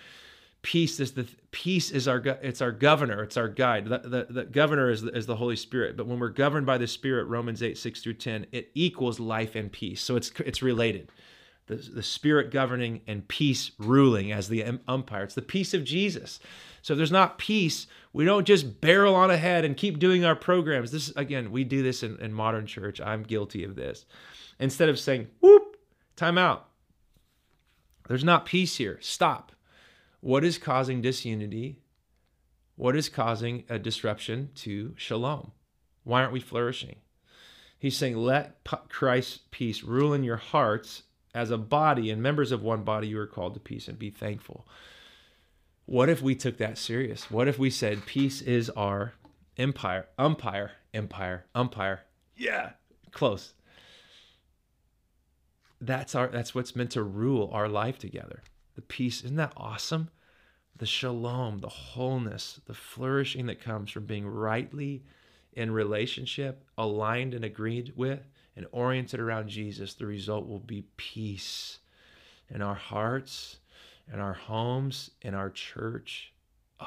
peace 0.67 0.99
is 0.99 1.13
the 1.13 1.25
peace 1.53 1.93
is 1.93 2.09
our 2.09 2.19
it's 2.43 2.61
our 2.61 2.73
governor 2.73 3.23
it's 3.23 3.37
our 3.37 3.49
guide. 3.49 3.85
The, 3.85 3.99
the, 3.99 4.27
the 4.29 4.45
governor 4.45 4.91
is 4.91 5.01
the, 5.01 5.17
is 5.17 5.25
the 5.25 5.37
holy 5.37 5.55
spirit. 5.55 5.97
But 5.97 6.09
when 6.09 6.19
we're 6.19 6.29
governed 6.29 6.67
by 6.67 6.77
the 6.77 6.89
spirit 6.89 7.27
romans 7.27 7.63
8 7.63 7.79
6 7.79 8.03
through 8.03 8.15
10 8.15 8.47
it 8.51 8.73
equals 8.75 9.21
life 9.21 9.55
and 9.55 9.71
peace. 9.71 10.03
So 10.03 10.17
it's 10.17 10.33
it's 10.41 10.63
related. 10.63 11.13
The, 11.69 11.77
the 11.77 12.03
spirit 12.03 12.51
governing 12.51 13.03
and 13.07 13.27
peace 13.29 13.71
ruling 13.79 14.33
as 14.33 14.49
the 14.49 14.81
umpire. 14.89 15.23
It's 15.23 15.37
the 15.37 15.43
peace 15.43 15.73
of 15.73 15.85
jesus. 15.85 16.41
So 16.83 16.95
if 16.95 16.97
there's 16.97 17.13
not 17.13 17.39
peace 17.39 17.87
we 18.13 18.25
don't 18.25 18.45
just 18.45 18.81
barrel 18.81 19.15
on 19.15 19.31
ahead 19.31 19.65
and 19.65 19.77
keep 19.77 20.01
doing 20.01 20.25
our 20.25 20.35
programs. 20.35 20.91
This 20.91 21.13
again 21.15 21.53
we 21.53 21.63
do 21.63 21.85
this 21.85 22.03
in, 22.03 22.19
in 22.19 22.33
modern 22.33 22.67
church. 22.67 23.01
I'm 23.01 23.23
guilty 23.23 23.63
of 23.63 23.77
this. 23.77 24.05
Instead 24.59 24.89
of 24.89 24.99
saying 24.99 25.29
whoop 25.39 25.77
time 26.17 26.37
out. 26.37 26.71
There's 28.09 28.25
not 28.25 28.47
peace 28.47 28.77
here. 28.79 28.99
Stop 29.01 29.53
what 30.21 30.45
is 30.45 30.59
causing 30.59 31.01
disunity? 31.01 31.81
What 32.77 32.97
is 32.97 33.09
causing 33.09 33.65
a 33.69 33.79
disruption 33.79 34.51
to 34.57 34.95
shalom? 34.97 35.53
Why 36.05 36.21
aren't 36.21 36.33
we 36.33 36.41
flourishing? 36.41 36.97
He's 37.79 37.97
saying, 37.97 38.17
let 38.17 38.65
Christ's 38.89 39.41
peace 39.51 39.83
rule 39.83 40.13
in 40.13 40.25
your 40.25 40.37
hearts 40.37 41.03
as 41.35 41.51
a 41.51 41.59
body 41.59 42.11
and 42.11 42.23
members 42.23 42.53
of 42.53 42.63
one 42.63 42.83
body 42.83 43.09
you 43.09 43.19
are 43.19 43.27
called 43.27 43.55
to 43.55 43.61
peace 43.61 43.89
and 43.89 43.99
be 43.99 44.11
thankful. 44.11 44.67
What 45.85 46.09
if 46.09 46.23
we 46.23 46.35
took 46.35 46.57
that 46.59 46.79
serious? 46.79 47.31
What 47.31 47.47
if 47.47 47.59
we 47.59 47.71
said 47.71 48.07
peace 48.07 48.41
is 48.43 48.71
our 48.71 49.13
empire, 49.57 50.07
umpire, 50.19 50.73
empire, 50.93 51.45
umpire? 51.55 52.01
Yeah, 52.37 52.71
close. 53.13 53.53
That's 55.81 56.15
our 56.15 56.29
that's 56.29 56.55
what's 56.55 56.75
meant 56.75 56.91
to 56.93 57.03
rule 57.03 57.51
our 57.53 57.69
life 57.69 57.99
together. 57.99 58.43
The 58.77 58.83
peace, 58.83 59.25
isn't 59.25 59.37
that 59.37 59.53
awesome? 59.57 60.11
the 60.79 60.87
shalom, 60.87 61.59
the 61.59 61.69
wholeness, 61.69 62.61
the 62.67 62.75
flourishing 62.75 63.47
that 63.47 63.63
comes 63.63 63.91
from 63.91 64.05
being 64.05 64.27
rightly 64.27 65.03
in 65.53 65.71
relationship, 65.71 66.65
aligned 66.77 67.33
and 67.35 67.45
agreed 67.45 67.93
with, 67.97 68.21
and 68.57 68.67
oriented 68.73 69.21
around 69.21 69.49
Jesus, 69.49 69.95
the 69.95 70.07
result 70.07 70.47
will 70.47 70.61
be 70.61 70.87
peace 70.97 71.79
in 72.51 72.63
our 72.63 72.75
hearts, 72.75 73.57
in 74.13 74.21
our 74.21 74.35
homes, 74.35 75.11
in 75.23 75.35
our 75.35 75.51
church. 75.51 76.33
Oh, 76.81 76.87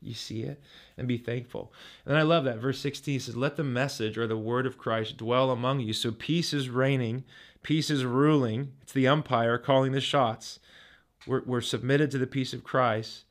you 0.00 0.14
see 0.14 0.42
it? 0.42 0.62
And 0.96 1.06
be 1.06 1.18
thankful. 1.18 1.72
And 2.06 2.16
I 2.16 2.22
love 2.22 2.44
that. 2.44 2.58
Verse 2.58 2.80
16 2.80 3.20
says, 3.20 3.36
Let 3.36 3.56
the 3.56 3.64
message 3.64 4.16
or 4.16 4.26
the 4.26 4.36
word 4.36 4.66
of 4.66 4.78
Christ 4.78 5.18
dwell 5.18 5.50
among 5.50 5.80
you. 5.80 5.92
So 5.92 6.10
peace 6.10 6.52
is 6.52 6.70
reigning, 6.70 7.24
peace 7.62 7.90
is 7.90 8.04
ruling. 8.04 8.72
It's 8.82 8.92
the 8.92 9.08
umpire 9.08 9.58
calling 9.58 9.92
the 9.92 10.00
shots. 10.00 10.58
We're, 11.26 11.42
we're 11.44 11.60
submitted 11.60 12.10
to 12.12 12.18
the 12.18 12.26
peace 12.26 12.52
of 12.52 12.64
Christ. 12.64 13.24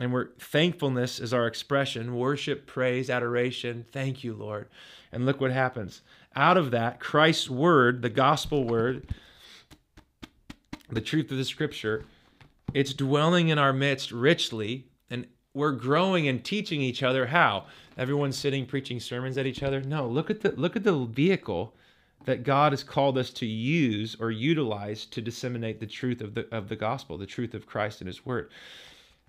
And 0.00 0.12
we're 0.12 0.28
thankfulness 0.38 1.18
is 1.18 1.34
our 1.34 1.46
expression 1.46 2.14
worship, 2.14 2.66
praise, 2.66 3.10
adoration. 3.10 3.84
Thank 3.90 4.22
you, 4.22 4.32
Lord. 4.32 4.68
And 5.10 5.26
look 5.26 5.40
what 5.40 5.50
happens. 5.50 6.02
Out 6.36 6.56
of 6.56 6.70
that, 6.70 7.00
Christ's 7.00 7.50
word, 7.50 8.02
the 8.02 8.08
gospel 8.08 8.64
word, 8.64 9.08
the 10.88 11.00
truth 11.00 11.30
of 11.32 11.36
the 11.36 11.44
scripture, 11.44 12.04
it's 12.72 12.92
dwelling 12.92 13.48
in 13.48 13.58
our 13.58 13.72
midst 13.72 14.12
richly. 14.12 14.86
And 15.10 15.26
we're 15.52 15.72
growing 15.72 16.28
and 16.28 16.44
teaching 16.44 16.80
each 16.80 17.02
other 17.02 17.26
how. 17.26 17.66
Everyone's 17.96 18.38
sitting 18.38 18.66
preaching 18.66 19.00
sermons 19.00 19.36
at 19.36 19.46
each 19.46 19.62
other. 19.64 19.80
No, 19.80 20.06
look 20.06 20.30
at 20.30 20.42
the 20.42 20.52
look 20.52 20.76
at 20.76 20.84
the 20.84 21.06
vehicle 21.06 21.74
that 22.28 22.42
God 22.42 22.72
has 22.72 22.84
called 22.84 23.16
us 23.16 23.30
to 23.30 23.46
use 23.46 24.14
or 24.20 24.30
utilize 24.30 25.06
to 25.06 25.22
disseminate 25.22 25.80
the 25.80 25.86
truth 25.86 26.20
of 26.20 26.34
the 26.34 26.46
of 26.54 26.68
the 26.68 26.76
gospel, 26.76 27.16
the 27.16 27.24
truth 27.24 27.54
of 27.54 27.66
Christ 27.66 28.02
and 28.02 28.06
his 28.06 28.26
word. 28.26 28.50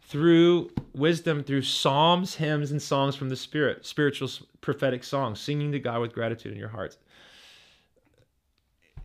Through 0.01 0.71
wisdom, 0.93 1.41
through 1.41 1.62
psalms, 1.62 2.35
hymns, 2.35 2.71
and 2.71 2.81
songs 2.81 3.15
from 3.15 3.29
the 3.29 3.38
Spirit, 3.38 3.85
spiritual 3.85 4.29
prophetic 4.59 5.05
songs, 5.05 5.39
singing 5.39 5.71
to 5.71 5.79
God 5.79 6.01
with 6.01 6.12
gratitude 6.12 6.51
in 6.51 6.59
your 6.59 6.67
hearts. 6.67 6.97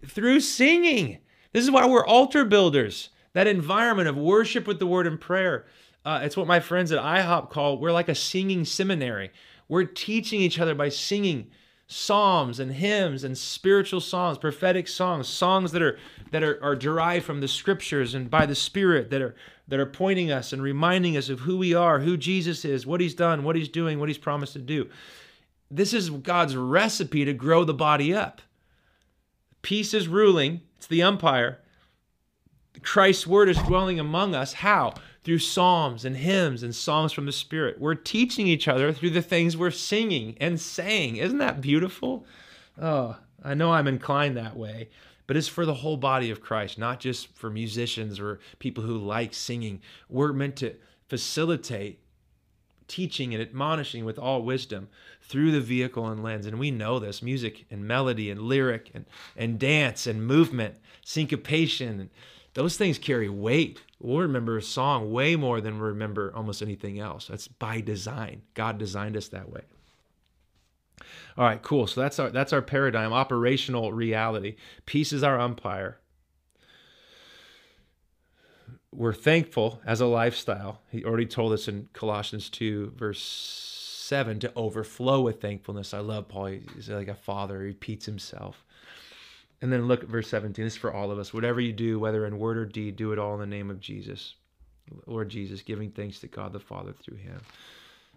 Through 0.05 0.41
singing. 0.41 1.19
This 1.53 1.63
is 1.63 1.71
why 1.71 1.87
we're 1.87 2.05
altar 2.05 2.45
builders. 2.45 3.11
That 3.33 3.47
environment 3.47 4.09
of 4.09 4.17
worship 4.17 4.67
with 4.67 4.81
the 4.81 4.89
word 4.89 5.07
and 5.07 5.21
prayer. 5.21 5.67
Uh, 6.05 6.19
it's 6.25 6.37
what 6.37 6.49
my 6.49 6.59
friends 6.59 6.91
at 6.91 7.01
IHOP 7.01 7.49
call 7.51 7.79
we're 7.79 7.93
like 7.93 8.09
a 8.09 8.15
singing 8.17 8.65
seminary. 8.65 9.31
We're 9.69 9.85
teaching 9.85 10.41
each 10.41 10.59
other 10.59 10.75
by 10.75 10.89
singing 10.89 11.53
psalms 11.97 12.59
and 12.59 12.73
hymns 12.73 13.23
and 13.23 13.39
spiritual 13.39 14.01
songs 14.01 14.37
prophetic 14.37 14.89
songs 14.89 15.29
songs 15.29 15.71
that 15.71 15.81
are 15.81 15.97
that 16.33 16.43
are, 16.43 16.59
are 16.61 16.75
derived 16.75 17.25
from 17.25 17.41
the 17.41 17.47
scriptures 17.47 18.15
and 18.15 18.29
by 18.29 18.45
the 18.45 18.55
spirit 18.55 19.11
that 19.11 19.23
are 19.23 19.37
that 19.69 19.79
are 19.79 19.87
pointing 19.87 20.33
us 20.33 20.53
and 20.53 20.61
reminding 20.61 21.17
us 21.17 21.29
of 21.29 21.41
who 21.41 21.57
we 21.57 21.73
are 21.73 22.01
who 22.01 22.17
jesus 22.17 22.65
is 22.65 22.85
what 22.85 23.01
he's 23.01 23.15
done 23.15 23.45
what 23.45 23.55
he's 23.55 23.69
doing 23.69 24.01
what 24.01 24.09
he's 24.09 24.19
promised 24.19 24.55
to 24.55 24.59
do. 24.59 24.89
This 25.71 25.95
is 25.95 26.11
god's 26.11 26.57
recipe 26.57 27.25
to 27.25 27.33
grow 27.33 27.63
the 27.63 27.73
body 27.73 28.13
up. 28.13 28.43
Peace 29.63 29.95
is 29.95 30.09
ruling. 30.09 30.63
It's 30.77 30.89
the 30.89 31.03
umpire. 31.03 31.61
Christ's 32.83 33.25
word 33.25 33.49
is 33.49 33.57
dwelling 33.59 34.01
among 34.01 34.35
us. 34.35 34.53
How 34.53 34.95
through 35.25 35.39
psalms 35.39 36.05
and 36.05 36.17
hymns 36.17 36.63
and 36.63 36.75
songs 36.75 37.13
from 37.13 37.27
the 37.27 37.33
Spirit. 37.33 37.81
We're 37.81 37.95
teaching 37.95 38.47
each 38.47 38.69
other 38.69 38.93
through 38.93 39.11
the 39.11 39.23
things 39.23 39.57
we're 39.57 39.71
singing 39.71 40.37
and 40.39 40.61
saying. 40.61 41.17
Isn't 41.17 41.39
that 41.39 41.63
beautiful? 41.63 42.27
Oh, 42.81 43.17
I 43.43 43.55
know 43.55 43.73
I'm 43.73 43.89
inclined 43.89 44.37
that 44.37 44.57
way, 44.57 44.91
but 45.27 45.37
it's 45.37 45.49
for 45.49 45.65
the 45.65 45.75
whole 45.75 45.97
body 45.97 46.31
of 46.31 46.43
Christ, 46.43 46.79
not 46.79 47.01
just 47.01 47.35
for 47.35 47.49
musicians 47.49 48.21
or 48.21 48.39
people 48.59 48.85
who 48.85 48.99
like 48.99 49.33
singing. 49.33 49.81
We're 50.11 50.35
meant 50.35 50.57
to 50.57 50.75
facilitate 51.09 52.01
teaching 52.87 53.33
and 53.33 53.43
admonishing 53.43 54.05
with 54.05 54.19
all 54.19 54.43
wisdom 54.43 54.89
through 55.23 55.53
the 55.53 55.61
vehicle 55.61 56.07
and 56.07 56.23
lens. 56.23 56.45
And 56.45 56.59
we 56.59 56.71
know 56.71 56.99
this 56.99 57.23
music 57.23 57.65
and 57.71 57.89
melody 57.89 58.31
and 58.31 58.43
lyric 58.43 58.91
and, 58.93 59.07
and 59.37 59.59
dance 59.59 60.07
and 60.07 60.27
movement, 60.27 60.77
syncopation 61.03 62.11
those 62.55 62.77
things 62.77 62.99
carry 62.99 63.29
weight. 63.29 63.81
We'll 64.01 64.21
remember 64.21 64.57
a 64.57 64.63
song 64.63 65.13
way 65.13 65.37
more 65.37 65.61
than 65.61 65.75
we 65.75 65.89
remember 65.89 66.33
almost 66.35 66.63
anything 66.63 66.99
else. 67.01 67.27
That's 67.27 67.49
by 67.49 67.81
design. 67.81 68.43
God 68.55 68.79
designed 68.79 69.17
us 69.17 69.29
that 69.29 69.51
way. 69.51 69.63
All 71.37 71.45
right, 71.45 71.61
cool. 71.63 71.87
So 71.87 72.01
that's 72.01 72.19
our 72.19 72.31
that's 72.31 72.53
our 72.53 72.63
paradigm, 72.63 73.13
operational 73.13 73.93
reality. 73.93 74.57
Peace 74.87 75.13
is 75.13 75.25
our 75.25 75.39
umpire. 75.39 75.99
We're 78.93 79.13
thankful 79.13 79.81
as 79.85 80.01
a 80.01 80.07
lifestyle. 80.07 80.81
He 80.91 81.05
already 81.05 81.27
told 81.27 81.53
us 81.53 81.67
in 81.67 81.89
Colossians 81.93 82.49
2, 82.49 82.93
verse 82.97 83.21
7, 83.21 84.39
to 84.39 84.53
overflow 84.55 85.21
with 85.21 85.41
thankfulness. 85.41 85.93
I 85.93 85.99
love 85.99 86.29
Paul. 86.29 86.47
He's 86.77 86.89
like 86.89 87.09
a 87.09 87.15
father, 87.17 87.61
he 87.61 87.69
repeats 87.69 88.07
himself. 88.07 88.65
And 89.65 89.73
then 89.73 89.89
look 89.89 90.03
at 90.03 90.11
verse 90.11 90.29
17. 90.29 90.63
This 90.63 90.75
is 90.75 90.79
for 90.79 90.93
all 90.93 91.11
of 91.11 91.19
us. 91.19 91.33
Whatever 91.33 91.59
you 91.59 91.73
do, 91.73 91.99
whether 91.99 92.27
in 92.27 92.39
word 92.39 92.59
or 92.59 92.67
deed, 92.67 92.97
do 92.97 93.13
it 93.13 93.19
all 93.19 93.33
in 93.33 93.41
the 93.41 93.47
name 93.47 93.71
of 93.71 93.81
Jesus. 93.81 94.35
Lord 95.07 95.31
Jesus, 95.31 95.63
giving 95.63 95.91
thanks 95.91 96.21
to 96.21 96.27
God 96.27 96.53
the 96.53 96.61
Father 96.61 96.93
through 96.93 97.17
him. 97.17 97.41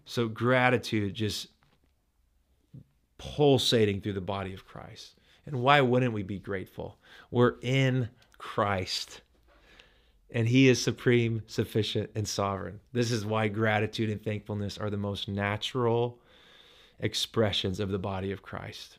So 0.03 0.27
gratitude 0.27 1.13
just 1.13 1.47
pulsating 3.17 4.01
through 4.01 4.11
the 4.11 4.19
body 4.19 4.53
of 4.53 4.67
Christ. 4.67 5.13
And 5.45 5.61
why 5.61 5.79
wouldn't 5.79 6.11
we 6.11 6.21
be 6.21 6.37
grateful? 6.37 6.97
We're 7.31 7.55
in 7.61 8.09
Christ. 8.37 9.21
And 10.29 10.49
he 10.49 10.67
is 10.67 10.81
supreme, 10.81 11.43
sufficient, 11.47 12.09
and 12.13 12.27
sovereign. 12.27 12.81
This 12.91 13.09
is 13.09 13.25
why 13.25 13.47
gratitude 13.47 14.09
and 14.09 14.21
thankfulness 14.21 14.77
are 14.77 14.89
the 14.89 14.97
most 14.97 15.29
natural 15.29 16.19
expressions 16.99 17.79
of 17.79 17.87
the 17.87 17.99
body 17.99 18.33
of 18.33 18.41
Christ. 18.41 18.97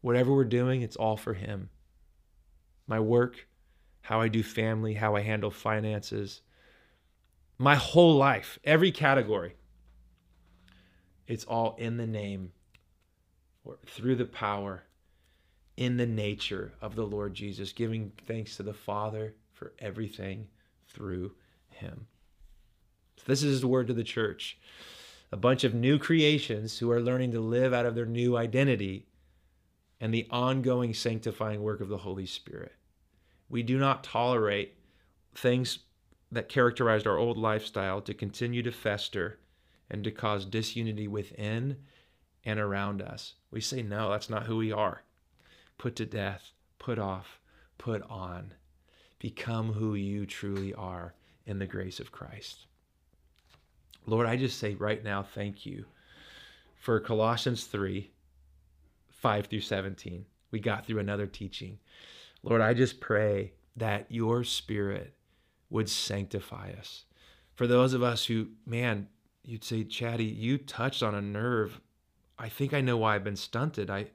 Whatever 0.00 0.34
we're 0.34 0.44
doing, 0.44 0.82
it's 0.82 0.96
all 0.96 1.16
for 1.16 1.34
Him. 1.34 1.70
My 2.86 3.00
work, 3.00 3.46
how 4.02 4.20
I 4.20 4.28
do 4.28 4.42
family, 4.42 4.94
how 4.94 5.14
I 5.16 5.20
handle 5.20 5.50
finances, 5.50 6.40
my 7.58 7.74
whole 7.74 8.16
life, 8.16 8.58
every 8.64 8.90
category, 8.90 9.54
It's 11.26 11.44
all 11.44 11.76
in 11.78 11.96
the 11.96 12.06
name, 12.08 12.50
or 13.62 13.78
through 13.86 14.16
the 14.16 14.24
power, 14.24 14.82
in 15.76 15.96
the 15.96 16.06
nature 16.06 16.72
of 16.80 16.96
the 16.96 17.06
Lord 17.06 17.34
Jesus, 17.34 17.72
giving 17.72 18.12
thanks 18.26 18.56
to 18.56 18.64
the 18.64 18.74
Father 18.74 19.34
for 19.52 19.72
everything 19.78 20.48
through 20.88 21.32
him. 21.68 22.06
So 23.16 23.24
this 23.26 23.42
is 23.42 23.60
the 23.60 23.68
word 23.68 23.86
to 23.86 23.94
the 23.94 24.02
church. 24.02 24.58
A 25.30 25.36
bunch 25.36 25.62
of 25.62 25.74
new 25.74 25.98
creations 25.98 26.78
who 26.78 26.90
are 26.90 27.00
learning 27.00 27.30
to 27.32 27.40
live 27.40 27.72
out 27.72 27.86
of 27.86 27.94
their 27.94 28.06
new 28.06 28.36
identity 28.36 29.06
and 30.00 30.14
the 30.14 30.26
ongoing 30.30 30.94
sanctifying 30.94 31.62
work 31.62 31.80
of 31.80 31.88
the 31.88 31.98
Holy 31.98 32.26
Spirit. 32.26 32.72
We 33.48 33.62
do 33.62 33.78
not 33.78 34.04
tolerate 34.04 34.76
things 35.34 35.80
that 36.32 36.48
characterized 36.48 37.06
our 37.06 37.18
old 37.18 37.36
lifestyle 37.36 38.00
to 38.02 38.14
continue 38.14 38.62
to 38.62 38.72
fester 38.72 39.38
and 39.90 40.04
to 40.04 40.10
cause 40.10 40.44
disunity 40.44 41.08
within 41.08 41.76
and 42.44 42.58
around 42.58 43.02
us. 43.02 43.34
We 43.50 43.60
say, 43.60 43.82
no, 43.82 44.10
that's 44.10 44.30
not 44.30 44.46
who 44.46 44.56
we 44.56 44.72
are. 44.72 45.02
Put 45.76 45.96
to 45.96 46.06
death, 46.06 46.52
put 46.78 46.98
off, 46.98 47.40
put 47.78 48.02
on. 48.02 48.54
Become 49.18 49.72
who 49.72 49.94
you 49.94 50.24
truly 50.24 50.72
are 50.72 51.14
in 51.44 51.58
the 51.58 51.66
grace 51.66 52.00
of 52.00 52.12
Christ. 52.12 52.66
Lord, 54.06 54.26
I 54.26 54.36
just 54.36 54.58
say 54.58 54.74
right 54.74 55.02
now, 55.04 55.22
thank 55.22 55.66
you 55.66 55.84
for 56.76 57.00
Colossians 57.00 57.64
3 57.64 58.10
5 59.20 59.46
through 59.46 59.60
17. 59.60 60.24
We 60.50 60.60
got 60.60 60.86
through 60.86 60.98
another 60.98 61.26
teaching. 61.26 61.78
Lord, 62.42 62.60
I 62.60 62.74
just 62.74 63.00
pray 63.00 63.52
that 63.76 64.06
your 64.08 64.44
spirit 64.44 65.14
would 65.68 65.88
sanctify 65.88 66.72
us. 66.78 67.04
For 67.54 67.66
those 67.66 67.92
of 67.92 68.02
us 68.02 68.24
who, 68.24 68.48
man, 68.66 69.08
you'd 69.44 69.64
say, 69.64 69.84
Chatty, 69.84 70.24
you 70.24 70.56
touched 70.56 71.02
on 71.02 71.14
a 71.14 71.20
nerve. 71.20 71.80
I 72.38 72.48
think 72.48 72.72
I 72.72 72.80
know 72.80 72.96
why 72.96 73.14
I've 73.14 73.24
been 73.24 73.36
stunted. 73.36 73.90
I 73.90 74.06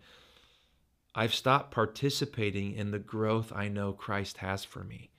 I've 1.17 1.33
stopped 1.33 1.71
participating 1.71 2.73
in 2.73 2.91
the 2.91 2.99
growth 2.99 3.53
I 3.55 3.69
know 3.69 3.93
Christ 3.93 4.37
has 4.37 4.65
for 4.65 4.83
me. 4.83 5.11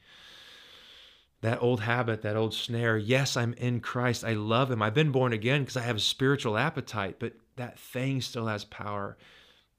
That 1.40 1.62
old 1.62 1.80
habit, 1.80 2.20
that 2.22 2.36
old 2.36 2.52
snare. 2.52 2.98
Yes, 2.98 3.34
I'm 3.36 3.54
in 3.54 3.80
Christ. 3.80 4.22
I 4.22 4.34
love 4.34 4.70
him. 4.70 4.82
I've 4.82 4.92
been 4.92 5.12
born 5.12 5.32
again 5.32 5.62
because 5.62 5.76
I 5.76 5.82
have 5.82 5.96
a 5.96 6.00
spiritual 6.00 6.58
appetite, 6.58 7.16
but 7.18 7.32
that 7.56 7.78
thing 7.78 8.20
still 8.20 8.46
has 8.46 8.64
power. 8.64 9.16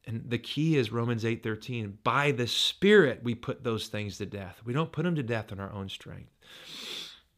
And 0.07 0.29
the 0.29 0.37
key 0.37 0.77
is 0.77 0.91
Romans 0.91 1.25
8:13. 1.25 1.97
By 2.03 2.31
the 2.31 2.47
Spirit 2.47 3.23
we 3.23 3.35
put 3.35 3.63
those 3.63 3.87
things 3.87 4.17
to 4.17 4.25
death. 4.25 4.61
We 4.63 4.71
don't 4.71 4.93
put 4.93 5.03
them 5.03 5.15
to 5.15 5.23
death 5.23 5.51
in 5.51 5.59
our 5.59 5.71
own 5.71 5.89
strength. 5.89 6.31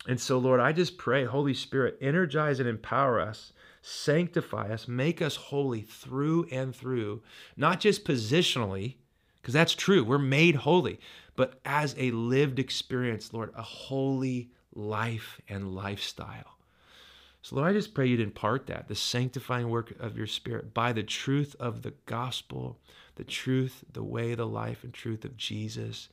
And 0.07 0.21
so, 0.21 0.37
Lord, 0.37 0.59
I 0.59 0.71
just 0.71 0.97
pray, 0.97 1.25
Holy 1.25 1.53
Spirit, 1.53 1.97
energize 1.99 2.59
and 2.59 2.69
empower 2.69 3.19
us, 3.19 3.53
sanctify 3.81 4.71
us, 4.71 4.87
make 4.87 5.21
us 5.21 5.35
holy 5.35 5.81
through 5.81 6.47
and 6.51 6.73
through, 6.75 7.23
not 7.57 7.79
just 7.79 8.05
positionally, 8.05 8.95
because 9.41 9.53
that's 9.53 9.73
true. 9.73 10.03
We're 10.03 10.19
made 10.19 10.55
holy, 10.55 10.99
but 11.35 11.59
as 11.65 11.95
a 11.97 12.11
lived 12.11 12.59
experience, 12.59 13.33
Lord, 13.33 13.51
a 13.55 13.63
holy 13.63 14.51
life 14.73 15.41
and 15.49 15.73
lifestyle. 15.75 16.58
So, 17.41 17.55
Lord, 17.55 17.69
I 17.69 17.73
just 17.73 17.93
pray 17.93 18.07
you'd 18.07 18.19
impart 18.19 18.67
that, 18.67 18.87
the 18.87 18.95
sanctifying 18.95 19.69
work 19.69 19.93
of 19.99 20.17
your 20.17 20.27
Spirit 20.27 20.73
by 20.73 20.91
the 20.91 21.03
truth 21.03 21.55
of 21.59 21.81
the 21.81 21.93
gospel, 22.05 22.79
the 23.15 23.23
truth, 23.23 23.83
the 23.91 24.03
way, 24.03 24.35
the 24.35 24.47
life, 24.47 24.83
and 24.83 24.93
truth 24.93 25.23
of 25.23 25.37
Jesus. 25.37 26.09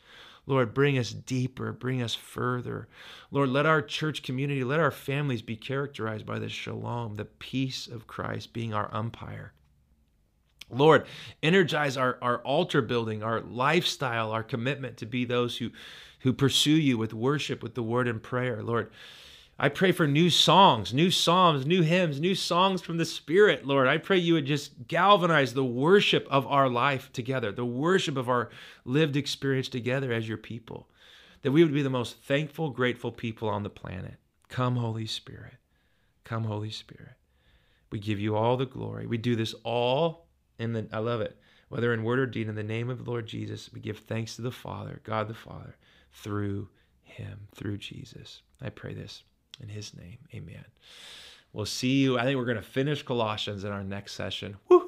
Lord, 0.47 0.73
bring 0.73 0.97
us 0.97 1.11
deeper, 1.11 1.73
bring 1.73 2.01
us 2.01 2.15
further. 2.15 2.87
Lord, 3.33 3.49
let 3.49 3.67
our 3.67 3.83
church 3.83 4.23
community, 4.23 4.62
let 4.62 4.79
our 4.79 4.93
families 4.93 5.43
be 5.43 5.57
characterized 5.57 6.25
by 6.25 6.39
the 6.39 6.49
shalom, 6.49 7.17
the 7.17 7.25
peace 7.25 7.89
of 7.89 8.07
Christ 8.07 8.53
being 8.53 8.73
our 8.73 8.89
umpire. 8.95 9.53
Lord, 10.71 11.07
energize 11.43 11.97
our, 11.97 12.19
our 12.23 12.39
altar 12.39 12.83
building, 12.83 13.23
our 13.23 13.41
lifestyle, 13.41 14.31
our 14.31 14.43
commitment 14.43 14.97
to 14.99 15.07
be 15.07 15.25
those 15.25 15.57
who, 15.57 15.71
who 16.21 16.33
pursue 16.33 16.71
you 16.71 16.97
with 16.99 17.15
worship, 17.15 17.62
with 17.62 17.75
the 17.75 17.83
word 17.83 18.07
and 18.07 18.23
prayer. 18.23 18.62
Lord, 18.62 18.91
I 19.59 19.71
pray 19.71 19.90
for 19.90 20.07
new 20.07 20.29
songs, 20.29 20.92
new 20.92 21.11
psalms, 21.11 21.64
new 21.64 21.81
hymns, 21.81 22.21
new 22.21 22.35
songs 22.35 22.83
from 22.83 22.99
the 22.99 23.07
Spirit, 23.07 23.66
Lord. 23.66 23.88
I 23.88 23.97
pray 23.97 24.19
you 24.19 24.35
would 24.35 24.45
just 24.45 24.87
galvanize 24.87 25.55
the 25.55 25.64
worship 25.64 26.27
of 26.31 26.47
our 26.47 26.69
life 26.69 27.11
together, 27.12 27.51
the 27.53 27.64
worship 27.64 28.19
of 28.19 28.29
our 28.29 28.51
lived 28.85 29.16
experience 29.16 29.71
together 29.71 30.12
as 30.12 30.29
your 30.29 30.37
people, 30.37 30.90
that 31.40 31.53
we 31.53 31.64
would 31.64 31.73
be 31.73 31.81
the 31.81 31.88
most 31.88 32.19
thankful, 32.19 32.69
grateful 32.69 33.11
people 33.11 33.49
on 33.49 33.62
the 33.62 33.71
planet. 33.71 34.16
Come, 34.51 34.77
Holy 34.77 35.07
Spirit. 35.07 35.55
Come, 36.23 36.45
Holy 36.45 36.71
Spirit. 36.71 37.14
We 37.90 37.99
give 37.99 38.21
you 38.21 38.37
all 38.37 38.59
the 38.59 38.66
glory. 38.66 39.07
We 39.07 39.16
do 39.16 39.37
this 39.37 39.55
all 39.64 40.27
in 40.59 40.75
the, 40.75 40.87
I 40.92 40.99
love 40.99 41.23
it, 41.23 41.35
whether 41.71 41.95
in 41.95 42.05
word 42.05 42.19
or 42.19 42.27
deed, 42.27 42.49
in 42.49 42.57
the 42.57 42.62
name 42.62 42.90
of 42.90 43.03
the 43.03 43.11
Lord 43.11 43.27
Jesus, 43.27 43.73
we 43.73 43.81
give 43.81 44.01
thanks 44.01 44.37
to 44.37 44.42
the 44.42 44.51
Father, 44.51 45.01
God 45.03 45.29
the 45.29 45.35
Father, 45.35 45.77
through 46.12 46.69
him, 47.03 47.49
through 47.55 47.79
Jesus. 47.79 48.42
I 48.61 48.69
pray 48.69 48.92
this. 48.92 49.23
In 49.61 49.69
his 49.69 49.95
name, 49.95 50.19
amen. 50.35 50.64
We'll 51.53 51.66
see 51.66 52.03
you. 52.03 52.19
I 52.19 52.25
think 52.25 52.37
we're 52.37 52.45
going 52.45 52.57
to 52.57 52.62
finish 52.62 53.03
Colossians 53.03 53.64
in 53.64 53.73
our 53.73 53.83
next 53.83 54.12
session. 54.12 54.57
Woo! 54.69 54.86